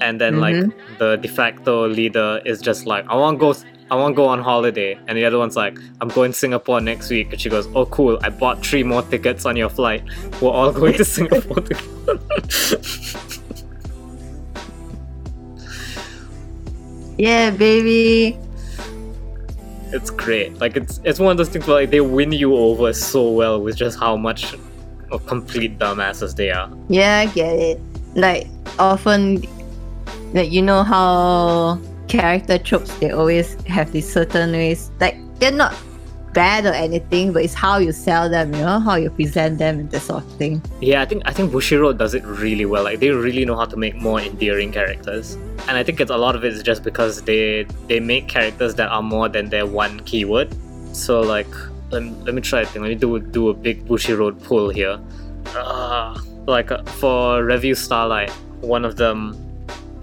and 0.00 0.20
then 0.20 0.40
like 0.40 0.56
the 0.98 1.16
de 1.16 1.28
facto 1.28 1.86
leader 1.86 2.40
is 2.44 2.60
just 2.60 2.86
like, 2.86 3.06
I 3.08 3.14
want 3.14 3.38
to 3.38 3.40
go. 3.40 3.54
I 3.90 3.96
want 3.96 4.14
to 4.14 4.16
go 4.16 4.26
on 4.26 4.40
holiday, 4.40 4.98
and 5.06 5.16
the 5.16 5.24
other 5.24 5.38
one's 5.38 5.56
like, 5.56 5.78
I'm 6.00 6.08
going 6.08 6.32
to 6.32 6.38
Singapore 6.38 6.80
next 6.80 7.10
week, 7.10 7.32
and 7.32 7.40
she 7.40 7.48
goes, 7.50 7.66
Oh, 7.74 7.86
cool! 7.86 8.18
I 8.22 8.30
bought 8.30 8.64
three 8.64 8.82
more 8.82 9.02
tickets 9.02 9.44
on 9.46 9.56
your 9.56 9.68
flight. 9.68 10.02
We're 10.40 10.50
all 10.50 10.72
going 10.80 10.94
to 10.94 11.04
Singapore 11.04 11.56
together. 11.60 12.18
Yeah, 17.16 17.50
baby. 17.50 18.36
it's 19.92 20.10
great. 20.10 20.58
Like 20.58 20.76
it's 20.76 21.00
it's 21.04 21.20
one 21.20 21.30
of 21.30 21.36
those 21.36 21.48
things 21.48 21.66
where 21.66 21.76
like 21.82 21.90
they 21.90 22.00
win 22.00 22.32
you 22.32 22.54
over 22.56 22.92
so 22.92 23.30
well 23.30 23.60
with 23.60 23.76
just 23.76 23.98
how 23.98 24.16
much 24.16 24.54
of 25.12 25.24
complete 25.26 25.78
dumbasses 25.78 26.34
they 26.34 26.50
are. 26.50 26.68
Yeah, 26.88 27.18
I 27.18 27.26
get 27.26 27.56
it. 27.56 27.80
Like 28.14 28.48
often, 28.78 29.42
like 30.32 30.50
you 30.50 30.62
know 30.62 30.82
how 30.82 31.78
character 32.08 32.58
tropes 32.58 32.94
they 32.98 33.10
always 33.10 33.54
have 33.64 33.92
these 33.92 34.10
certain 34.10 34.52
ways. 34.52 34.90
Like 35.00 35.16
they're 35.38 35.52
not 35.52 35.74
bad 36.34 36.66
or 36.66 36.72
anything, 36.72 37.32
but 37.32 37.44
it's 37.44 37.54
how 37.54 37.78
you 37.78 37.92
sell 37.92 38.28
them. 38.28 38.52
You 38.52 38.60
know 38.60 38.80
how 38.80 38.96
you 38.96 39.08
present 39.08 39.58
them 39.58 39.78
and 39.78 39.90
that 39.90 40.00
sort 40.00 40.24
of 40.24 40.32
thing. 40.36 40.60
Yeah, 40.80 41.00
I 41.00 41.06
think 41.06 41.22
I 41.24 41.32
think 41.32 41.52
Bushiroad 41.52 41.96
does 41.96 42.14
it 42.14 42.24
really 42.24 42.66
well. 42.66 42.84
Like 42.84 43.00
they 43.00 43.10
really 43.10 43.44
know 43.44 43.56
how 43.56 43.64
to 43.64 43.76
make 43.76 43.94
more 43.94 44.20
endearing 44.20 44.72
characters, 44.72 45.34
and 45.68 45.78
I 45.78 45.82
think 45.82 46.00
it's 46.00 46.10
a 46.10 46.16
lot 46.16 46.36
of 46.36 46.44
it 46.44 46.52
is 46.52 46.62
just 46.62 46.82
because 46.82 47.22
they 47.22 47.66
they 47.86 48.00
make 48.00 48.28
characters 48.28 48.74
that 48.74 48.88
are 48.90 49.02
more 49.02 49.28
than 49.28 49.48
their 49.48 49.66
one 49.66 50.00
keyword. 50.00 50.54
So 50.92 51.20
like, 51.20 51.48
let 51.90 52.02
me, 52.02 52.10
let 52.22 52.34
me 52.34 52.42
try 52.42 52.60
a 52.62 52.66
thing. 52.66 52.82
Let 52.82 52.88
me 52.88 52.94
do 52.96 53.18
do 53.20 53.48
a 53.48 53.54
big 53.54 53.86
Bushiroad 53.86 54.42
pull 54.42 54.68
here. 54.68 55.00
Uh, 55.54 56.18
like 56.46 56.70
for 56.88 57.44
Revue 57.44 57.74
Starlight, 57.74 58.30
one 58.60 58.84
of 58.84 58.96
them 58.96 59.43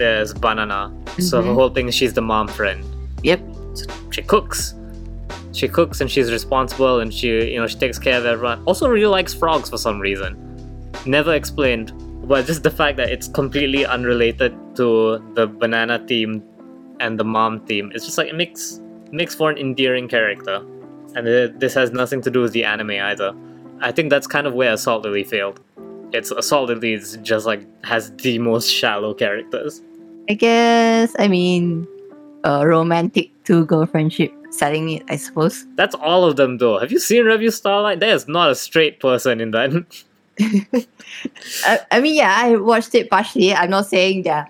there's 0.02 0.34
Banana. 0.34 0.92
So 1.20 1.42
her 1.42 1.52
Mhm. 1.52 1.54
whole 1.60 1.70
thing 1.70 1.88
is 1.90 1.96
she's 1.96 2.14
the 2.14 2.26
mom 2.34 2.48
friend. 2.48 2.84
Yep. 3.24 3.40
So 3.80 3.86
she 4.16 4.22
cooks. 4.34 4.74
She 5.54 5.68
cooks 5.68 6.02
and 6.02 6.10
she's 6.10 6.32
responsible 6.32 7.00
and 7.02 7.14
she 7.14 7.28
you 7.54 7.60
know 7.60 7.68
she 7.68 7.78
takes 7.86 8.00
care 8.00 8.18
of 8.22 8.26
everyone. 8.26 8.60
Also 8.66 8.88
really 8.88 9.12
likes 9.18 9.34
frogs 9.34 9.70
for 9.70 9.78
some 9.78 10.00
reason. 10.00 10.30
Never 11.06 11.34
explained. 11.42 11.94
But 12.32 12.46
just 12.46 12.64
the 12.64 12.72
fact 12.82 12.96
that 12.98 13.10
it's 13.16 13.28
completely 13.28 13.86
unrelated 13.86 14.54
to 14.78 14.88
the 15.38 15.46
banana 15.48 15.96
theme 16.10 16.42
and 17.00 17.20
the 17.20 17.24
mom 17.38 17.60
theme. 17.70 17.92
It's 17.94 18.06
just 18.06 18.18
like 18.18 18.30
it 18.34 18.38
makes 18.44 18.80
makes 19.12 19.36
for 19.36 19.50
an 19.52 19.58
endearing 19.58 20.08
character. 20.08 20.58
And 21.16 21.28
it, 21.28 21.60
this 21.60 21.74
has 21.74 21.92
nothing 21.92 22.22
to 22.26 22.32
do 22.32 22.40
with 22.46 22.54
the 22.54 22.64
anime 22.64 22.92
either. 23.12 23.34
I 23.82 23.92
think 23.92 24.10
that's 24.14 24.28
kind 24.36 24.48
of 24.48 24.54
where 24.54 24.72
Assault 24.74 25.04
Lily 25.04 25.26
failed. 25.26 25.60
It's 26.14 26.32
Assault 26.32 26.70
Lily 26.70 26.94
is 26.94 27.18
just 27.32 27.46
like 27.52 27.62
has 27.84 28.12
the 28.26 28.38
most 28.40 28.68
shallow 28.70 29.14
characters. 29.14 29.82
I 30.30 30.34
guess. 30.34 31.16
I 31.20 31.28
mean, 31.28 31.88
a 32.44 32.68
romantic 32.68 33.32
two 33.44 33.66
girl 33.66 33.86
friendship 33.86 34.34
setting 34.52 34.90
it. 34.90 35.04
I 35.10 35.16
suppose. 35.16 35.66
That's 35.76 35.96
all 35.96 36.26
of 36.26 36.36
them 36.36 36.58
though. 36.58 36.80
Have 36.80 36.92
you 36.92 37.00
seen 37.00 37.26
Revue 37.26 37.52
Starlight? 37.52 38.00
There's 38.00 38.28
not 38.28 38.52
a 38.52 38.56
straight 38.56 39.00
person 39.00 39.42
in 39.42 39.52
that. 39.52 40.06
I, 41.66 41.80
I 41.92 42.02
mean, 42.02 42.16
yeah, 42.16 42.36
I 42.38 42.56
watched 42.56 42.96
it 42.96 43.10
partially. 43.10 43.54
I'm 43.54 43.70
not 43.70 43.86
saying 43.88 44.24
they're 44.24 44.48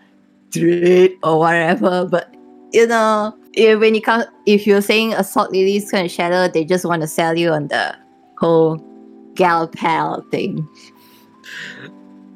straight 0.52 1.18
or 1.24 1.40
whatever, 1.40 2.08
but 2.10 2.34
you 2.72 2.88
know, 2.88 3.36
if, 3.54 3.80
when 3.80 3.96
you 3.96 4.02
come, 4.02 4.24
if 4.46 4.66
you're 4.66 4.82
saying 4.82 5.14
assault 5.14 5.52
lilies 5.52 5.92
kind 5.92 6.06
of 6.06 6.12
shadow, 6.12 6.52
they 6.52 6.64
just 6.64 6.86
want 6.86 7.02
to 7.02 7.08
sell 7.08 7.38
you 7.38 7.50
on 7.52 7.68
the 7.68 7.96
whole 8.38 8.78
gal 9.36 9.68
pal 9.68 10.22
thing. 10.32 10.68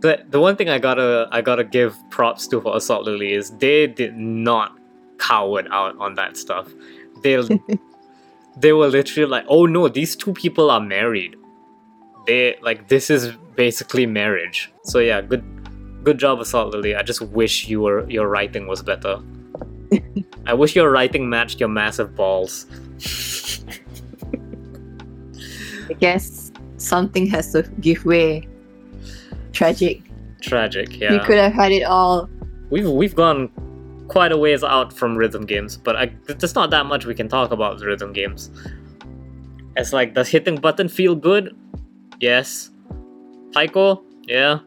The 0.06 0.24
the 0.30 0.40
one 0.40 0.56
thing 0.56 0.70
I 0.70 0.78
gotta 0.78 1.28
I 1.32 1.42
gotta 1.42 1.64
give 1.64 1.98
props 2.10 2.48
to 2.48 2.62
for 2.62 2.76
Assault 2.78 3.06
Lily 3.06 3.34
is 3.34 3.50
they 3.58 3.88
did 3.88 4.16
not 4.16 4.78
coward 5.18 5.68
out 5.72 5.98
on 5.98 6.14
that 6.16 6.38
stuff. 6.38 6.68
They 7.24 7.42
they 8.58 8.74
were 8.74 8.88
literally 8.88 9.30
like, 9.30 9.46
oh 9.48 9.66
no, 9.66 9.88
these 9.88 10.16
two 10.16 10.34
people 10.34 10.70
are 10.70 10.80
married. 10.80 11.36
They 12.28 12.58
like 12.62 12.88
this 12.88 13.10
is 13.10 13.32
basically 13.56 14.06
marriage. 14.06 14.72
So 14.84 15.00
yeah, 15.00 15.22
good 15.22 15.44
good 16.04 16.20
job, 16.20 16.40
Assault 16.40 16.74
Lily. 16.74 16.96
I 16.96 17.02
just 17.02 17.22
wish 17.22 17.68
you 17.68 17.82
were 17.82 18.08
your 18.10 18.28
writing 18.28 18.68
was 18.68 18.84
better. 18.84 19.20
I 20.46 20.54
wish 20.54 20.76
your 20.76 20.92
writing 20.92 21.30
matched 21.30 21.60
your 21.60 21.70
massive 21.70 22.16
balls. 22.16 22.68
I 25.90 25.94
guess 25.94 26.52
something 26.78 27.26
has 27.28 27.52
to 27.54 27.64
give 27.80 28.06
way. 28.06 28.48
Tragic. 29.56 30.02
Tragic, 30.42 31.00
yeah. 31.00 31.14
We 31.14 31.20
could 31.20 31.38
have 31.38 31.54
had 31.54 31.72
it 31.72 31.84
all. 31.84 32.30
we've 32.70 32.90
we've 32.90 33.16
gone 33.16 33.50
quite 34.10 34.32
a 34.32 34.38
ways 34.38 34.64
out 34.64 34.94
from 34.94 35.16
rhythm 35.16 35.46
games, 35.46 35.78
but 35.78 35.96
I, 35.96 36.12
there's 36.28 36.54
not 36.54 36.70
that 36.72 36.86
much 36.86 37.06
we 37.06 37.16
can 37.16 37.28
talk 37.30 37.52
about 37.52 37.80
the 37.80 37.86
rhythm 37.86 38.14
games. 38.14 38.52
It's 39.78 39.94
like, 39.94 40.14
does 40.14 40.30
hitting 40.30 40.58
button 40.58 40.88
feel 40.90 41.16
good? 41.16 41.56
Yes. 42.20 42.70
Taiko? 43.54 44.04
Yeah. 44.24 44.60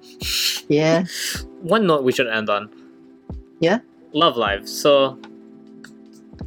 Yeah. 0.69 1.05
One 1.61 1.87
note 1.87 2.03
we 2.03 2.13
should 2.13 2.27
end 2.27 2.49
on. 2.51 2.71
Yeah? 3.61 3.79
Love 4.13 4.37
Live. 4.37 4.69
So, 4.69 5.19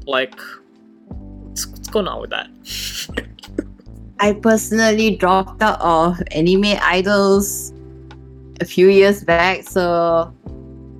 like, 0.06 0.39
what's, 1.10 1.67
what's 1.67 1.89
going 1.89 2.08
on 2.08 2.21
with 2.21 2.32
that? 2.32 2.47
I 4.19 4.34
personally 4.34 5.15
dropped 5.15 5.62
out 5.62 5.82
of 5.82 6.21
anime 6.32 6.77
idols 6.82 7.70
a 8.62 8.65
few 8.65 8.88
years 8.88 9.24
back, 9.24 9.63
so 9.63 10.34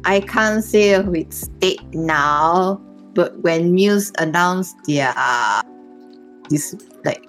I 0.04 0.20
can't 0.22 0.64
say 0.64 0.92
its 0.92 1.42
state 1.42 1.82
now. 1.94 2.82
But 3.14 3.40
when 3.40 3.74
Muse 3.74 4.12
announced 4.18 4.76
their 4.88 5.14
this 6.50 6.76
like 7.06 7.24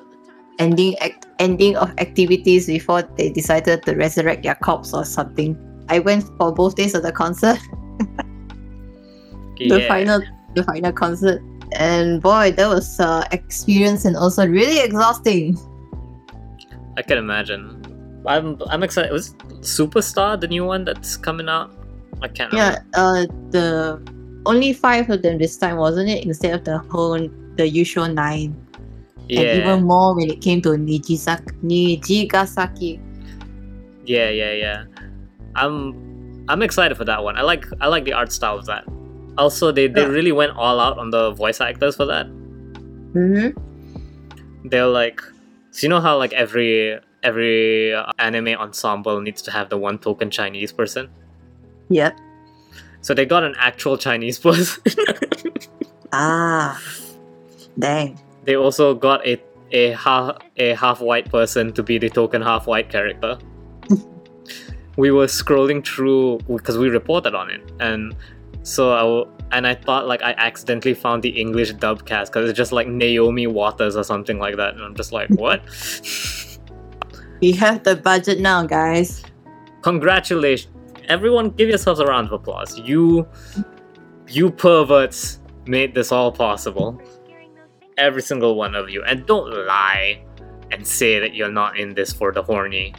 ending 0.59 0.97
act, 0.99 1.27
ending 1.39 1.77
of 1.77 1.91
activities 1.99 2.67
before 2.67 3.03
they 3.03 3.31
decided 3.31 3.83
to 3.85 3.95
resurrect 3.95 4.43
their 4.43 4.55
corpse 4.57 4.95
or 4.95 5.05
something, 5.05 5.57
I 5.89 5.99
went 5.99 6.25
for 6.39 6.53
both 6.53 6.75
days 6.77 6.95
of 6.95 7.03
the 7.03 7.13
concert, 7.13 7.59
the 9.59 9.85
final 9.87 10.23
the 10.55 10.65
final 10.65 10.93
concert, 10.93 11.43
and 11.73 12.23
boy, 12.23 12.53
that 12.53 12.69
was 12.69 12.99
uh, 13.01 13.27
experience 13.33 14.05
and 14.05 14.17
also 14.17 14.47
really 14.47 14.81
exhausting. 14.81 15.59
I 16.97 17.03
can 17.03 17.19
imagine. 17.19 17.82
I'm 18.27 18.61
I'm 18.71 18.83
excited. 18.83 19.11
Was 19.13 19.35
Superstar 19.61 20.41
the 20.41 20.47
new 20.49 20.65
one 20.65 20.85
that's 20.85 21.17
coming 21.17 21.49
out? 21.49 21.71
I 22.23 22.29
can't 22.29 22.53
Yeah, 22.53 22.79
remember. 22.95 22.95
uh, 22.95 23.27
the 23.51 24.03
only 24.47 24.73
five 24.73 25.11
of 25.11 25.23
them 25.23 25.39
this 25.39 25.57
time, 25.57 25.77
wasn't 25.77 26.09
it? 26.09 26.25
Instead 26.25 26.55
of 26.55 26.65
the 26.65 26.79
whole, 26.79 27.29
the 27.57 27.67
usual 27.69 28.07
nine, 28.09 28.55
Yeah. 29.29 29.41
and 29.41 29.63
even 29.63 29.83
more 29.85 30.15
when 30.15 30.31
it 30.31 30.41
came 30.41 30.63
to 30.63 30.71
Nijisak- 30.71 31.51
Nijigasaki. 31.63 33.01
Yeah, 34.07 34.31
yeah, 34.31 34.53
yeah. 34.53 34.85
I'm 35.55 35.95
I'm 36.49 36.63
excited 36.63 36.97
for 36.97 37.05
that 37.05 37.23
one. 37.25 37.37
I 37.37 37.43
like 37.43 37.67
I 37.81 37.87
like 37.89 38.05
the 38.05 38.13
art 38.15 38.31
style 38.33 38.59
of 38.59 38.67
that. 38.67 38.85
Also, 39.39 39.73
they, 39.73 39.87
they 39.87 40.03
Yeah. 40.03 40.09
really 40.09 40.33
went 40.33 40.53
all 40.57 40.79
out 40.79 40.99
on 40.99 41.11
the 41.11 41.31
voice 41.33 41.61
actors 41.61 41.97
for 41.97 42.05
that. 42.07 42.27
Mm-hmm. 43.17 43.57
They're 44.69 44.87
like, 44.87 45.21
so 45.71 45.87
you 45.87 45.89
know 45.89 46.01
how 46.01 46.19
like 46.19 46.33
every 46.33 46.99
every 47.23 47.95
uh, 47.95 48.07
anime 48.19 48.49
ensemble 48.49 49.21
needs 49.21 49.43
to 49.43 49.51
have 49.51 49.69
the 49.69 49.79
one 49.79 49.99
token 49.99 50.31
Chinese 50.31 50.73
person. 50.73 51.09
Yep. 51.89 52.19
So 53.01 53.15
they 53.15 53.27
got 53.27 53.43
an 53.45 53.55
actual 53.59 53.97
Chinese 53.99 54.39
person. 54.47 54.83
Ah, 56.13 56.81
dang. 57.79 58.21
they 58.45 58.55
also 58.57 58.95
got 58.95 59.27
a 59.27 59.41
a 59.73 59.93
half 59.93 60.37
a 60.59 60.75
half 60.75 61.01
white 61.01 61.31
person 61.31 61.73
to 61.73 61.83
be 61.83 61.97
the 61.99 62.11
token 62.11 62.43
half 62.43 62.67
white 62.67 62.91
character. 62.91 63.39
we 64.97 65.11
were 65.11 65.27
scrolling 65.27 65.85
through 65.85 66.39
because 66.47 66.77
we 66.77 66.89
reported 66.91 67.35
on 67.35 67.51
it, 67.51 67.63
and 67.81 68.15
so 68.63 68.93
I 68.93 69.01
w- 69.01 69.27
and 69.53 69.67
I 69.67 69.75
thought 69.75 70.07
like 70.07 70.23
I 70.23 70.33
accidentally 70.33 70.93
found 70.95 71.23
the 71.23 71.31
English 71.31 71.73
dub 71.75 72.05
cast 72.05 72.33
because 72.33 72.49
it's 72.51 72.57
just 72.57 72.73
like 72.73 72.87
Naomi 72.87 73.47
Waters 73.47 73.97
or 73.97 74.05
something 74.05 74.39
like 74.39 74.57
that, 74.57 74.75
and 74.75 74.83
I'm 74.83 74.95
just 74.95 75.13
like, 75.13 75.29
what? 75.45 75.63
We 77.43 77.51
have 77.55 77.83
the 77.83 77.97
budget 77.97 78.39
now, 78.39 78.65
guys. 78.65 79.25
Congratulations, 79.81 80.73
everyone! 81.09 81.51
Give 81.51 81.69
yourselves 81.69 81.99
a 81.99 82.07
round 82.07 82.29
of 82.29 82.33
applause. 82.35 82.79
You, 82.79 83.27
you 84.29 84.49
perverts 84.49 85.41
made 85.67 85.93
this 85.93 86.13
all 86.13 86.31
possible. 86.31 87.03
Every 87.99 88.23
single 88.23 88.55
one 88.55 88.77
of 88.77 88.91
you, 88.91 89.03
and 89.03 89.27
don't 89.27 89.51
lie 89.67 90.23
and 90.71 90.87
say 90.87 91.19
that 91.19 91.35
you're 91.35 91.51
not 91.51 91.77
in 91.77 91.95
this 91.95 92.13
for 92.13 92.31
the 92.31 92.45
horny. 92.45 92.95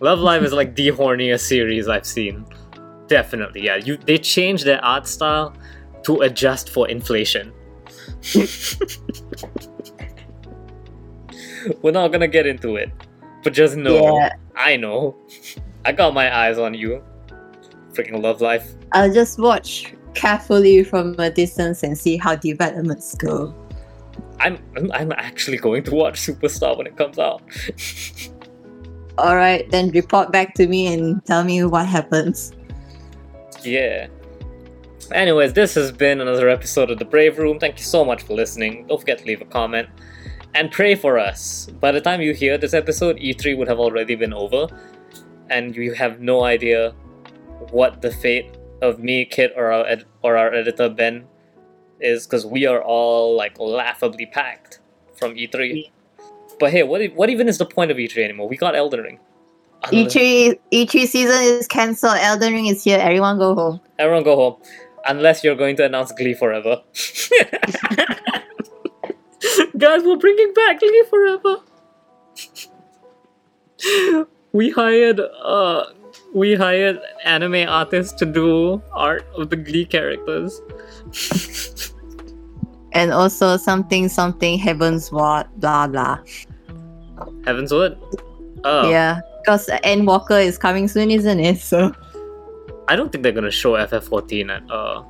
Love 0.00 0.18
Live 0.18 0.42
is 0.42 0.52
like 0.52 0.74
the 0.74 0.88
horniest 0.88 1.46
series 1.46 1.86
I've 1.86 2.04
seen. 2.04 2.46
Definitely, 3.06 3.64
yeah. 3.66 3.76
You 3.76 3.96
they 3.96 4.18
changed 4.18 4.64
their 4.64 4.84
art 4.84 5.06
style 5.06 5.54
to 6.02 6.22
adjust 6.22 6.70
for 6.70 6.88
inflation. 6.88 7.52
We're 11.80 11.92
not 11.92 12.10
gonna 12.10 12.26
get 12.26 12.44
into 12.44 12.74
it, 12.74 12.90
but 13.44 13.52
just 13.52 13.76
know 13.76 14.16
Yeah. 14.18 14.32
I 14.56 14.76
know. 14.76 15.16
I 15.84 15.92
got 15.92 16.14
my 16.14 16.34
eyes 16.36 16.58
on 16.58 16.74
you. 16.74 17.02
Freaking 17.92 18.22
Love 18.22 18.40
Live. 18.40 18.64
I'll 18.92 19.12
just 19.12 19.38
watch 19.38 19.94
carefully 20.14 20.82
from 20.84 21.14
a 21.18 21.30
distance 21.30 21.82
and 21.82 21.96
see 21.96 22.16
how 22.16 22.34
developments 22.36 23.14
go. 23.14 23.54
I'm 24.40 24.58
I'm- 24.76 24.90
I'm 24.92 25.12
actually 25.12 25.58
going 25.58 25.82
to 25.84 25.94
watch 25.94 26.20
Superstar 26.20 26.76
when 26.76 26.86
it 26.86 26.96
comes 26.96 27.18
out. 27.18 27.42
All 29.18 29.34
right, 29.36 29.68
then 29.70 29.90
report 29.90 30.30
back 30.30 30.54
to 30.54 30.66
me 30.68 30.92
and 30.92 31.24
tell 31.26 31.42
me 31.42 31.64
what 31.64 31.86
happens. 31.86 32.52
Yeah. 33.64 34.06
Anyways, 35.10 35.54
this 35.54 35.74
has 35.74 35.90
been 35.90 36.20
another 36.20 36.48
episode 36.48 36.90
of 36.90 36.98
The 36.98 37.04
Brave 37.04 37.38
Room. 37.38 37.58
Thank 37.58 37.78
you 37.78 37.84
so 37.84 38.04
much 38.04 38.22
for 38.22 38.34
listening. 38.34 38.86
Don't 38.86 39.00
forget 39.00 39.18
to 39.18 39.24
leave 39.24 39.40
a 39.40 39.44
comment 39.46 39.88
and 40.54 40.70
pray 40.70 40.94
for 40.94 41.18
us. 41.18 41.66
By 41.80 41.92
the 41.92 42.00
time 42.00 42.20
you 42.20 42.34
hear 42.34 42.58
this 42.58 42.74
episode, 42.74 43.16
E3 43.18 43.56
would 43.56 43.68
have 43.68 43.78
already 43.78 44.14
been 44.14 44.32
over, 44.32 44.68
and 45.50 45.74
you 45.74 45.92
have 45.94 46.20
no 46.20 46.44
idea 46.44 46.90
what 47.70 48.02
the 48.02 48.10
fate 48.10 48.56
of 48.82 48.98
me, 48.98 49.24
Kit, 49.24 49.52
or 49.56 49.72
our 49.72 49.86
ed- 49.86 50.04
or 50.22 50.36
our 50.36 50.52
editor 50.52 50.88
Ben 50.88 51.26
is, 52.00 52.26
because 52.26 52.46
we 52.46 52.66
are 52.66 52.82
all 52.82 53.36
like 53.36 53.58
laughably 53.58 54.26
packed 54.26 54.80
from 55.16 55.34
E3. 55.34 55.90
But 56.58 56.70
hey, 56.72 56.82
what 56.82 57.04
what 57.14 57.30
even 57.30 57.48
is 57.48 57.58
the 57.58 57.66
point 57.66 57.90
of 57.90 57.96
E3 57.96 58.24
anymore? 58.24 58.48
We 58.48 58.56
got 58.56 58.74
Elden 58.74 59.00
Ring. 59.00 59.18
E3 59.84 60.58
E3 60.72 61.06
season 61.06 61.42
is 61.42 61.68
cancelled. 61.68 62.18
Elden 62.18 62.52
Ring 62.52 62.66
is 62.66 62.82
here. 62.82 62.98
Everyone 62.98 63.38
go 63.38 63.54
home. 63.54 63.80
Everyone 63.98 64.24
go 64.24 64.36
home. 64.36 64.56
Unless 65.06 65.44
you're 65.44 65.54
going 65.54 65.76
to 65.76 65.84
announce 65.84 66.12
Glee 66.12 66.34
Forever. 66.34 66.82
Guys, 69.78 70.02
we're 70.04 70.16
bringing 70.16 70.52
back 70.54 70.80
Glee 70.80 71.04
Forever. 71.10 71.56
we 74.52 74.70
hired 74.70 75.20
uh 75.20 75.84
we 76.34 76.54
hired 76.54 77.00
anime 77.24 77.68
artists 77.68 78.12
to 78.12 78.26
do 78.26 78.82
art 78.92 79.24
of 79.36 79.50
the 79.50 79.56
Glee 79.56 79.84
characters. 79.84 80.60
And 82.92 83.12
also 83.12 83.56
something 83.58 84.08
something 84.08 84.58
heavens 84.58 85.12
what 85.12 85.46
blah 85.60 85.86
blah. 85.86 86.18
Heavensward? 87.44 87.98
Oh. 88.64 88.90
Yeah, 88.90 89.20
because 89.42 89.68
Endwalker 89.84 90.42
is 90.42 90.58
coming 90.58 90.88
soon, 90.88 91.10
isn't 91.10 91.38
it? 91.38 91.58
So 91.70 91.92
I 92.88 92.96
don't 92.96 93.12
think 93.12 93.22
they're 93.22 93.32
gonna 93.32 93.50
show 93.50 93.72
FF14 93.74 94.50
at 94.50 94.70
uh 94.70 95.02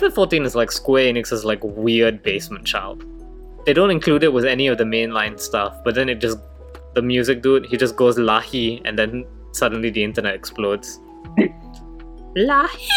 FF14 0.00 0.44
is 0.44 0.54
like 0.54 0.70
Square 0.72 1.12
Enix's 1.12 1.44
like 1.44 1.62
weird 1.62 2.22
basement 2.22 2.66
child. 2.66 3.04
They 3.64 3.72
don't 3.72 3.90
include 3.90 4.22
it 4.22 4.32
with 4.32 4.44
any 4.44 4.68
of 4.68 4.78
the 4.78 4.84
mainline 4.84 5.40
stuff, 5.40 5.76
but 5.84 5.94
then 5.94 6.08
it 6.08 6.20
just 6.20 6.38
the 6.94 7.02
music 7.02 7.42
dude, 7.42 7.66
he 7.66 7.76
just 7.76 7.96
goes 7.96 8.16
lahi 8.16 8.80
and 8.84 8.98
then 8.98 9.26
suddenly 9.52 9.90
the 9.90 10.02
internet 10.02 10.34
explodes. 10.34 11.00
lahi 12.36 12.88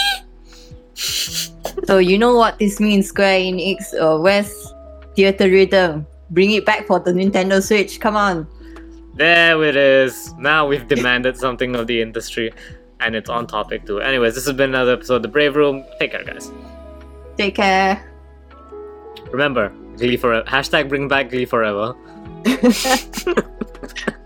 so 1.85 1.97
you 1.97 2.17
know 2.17 2.35
what 2.35 2.59
this 2.59 2.79
means, 2.79 3.07
Square 3.07 3.39
Enix. 3.39 3.93
or 3.93 4.21
West 4.21 4.73
Theatrhythm? 5.15 6.05
Bring 6.29 6.51
it 6.51 6.65
back 6.65 6.85
for 6.85 6.99
the 6.99 7.11
Nintendo 7.11 7.63
Switch. 7.63 7.99
Come 7.99 8.15
on. 8.15 8.47
There 9.15 9.63
it 9.63 9.75
is. 9.75 10.33
Now 10.37 10.67
we've 10.67 10.87
demanded 10.87 11.37
something 11.37 11.75
of 11.75 11.87
the 11.87 12.01
industry 12.01 12.51
and 12.99 13.15
it's 13.15 13.29
on 13.29 13.47
topic 13.47 13.85
too. 13.85 13.99
Anyways, 13.99 14.35
this 14.35 14.45
has 14.45 14.55
been 14.55 14.69
another 14.69 14.93
episode 14.93 15.17
of 15.17 15.21
The 15.23 15.29
Brave 15.29 15.55
Room. 15.55 15.83
Take 15.99 16.11
care 16.11 16.23
guys. 16.23 16.51
Take 17.39 17.55
care. 17.55 18.03
Remember, 19.31 19.69
Glee 19.95 20.17
forever. 20.17 20.43
Hashtag 20.45 20.89
bring 20.89 21.07
back 21.07 21.29
Glee 21.29 21.45
forever. 21.45 21.95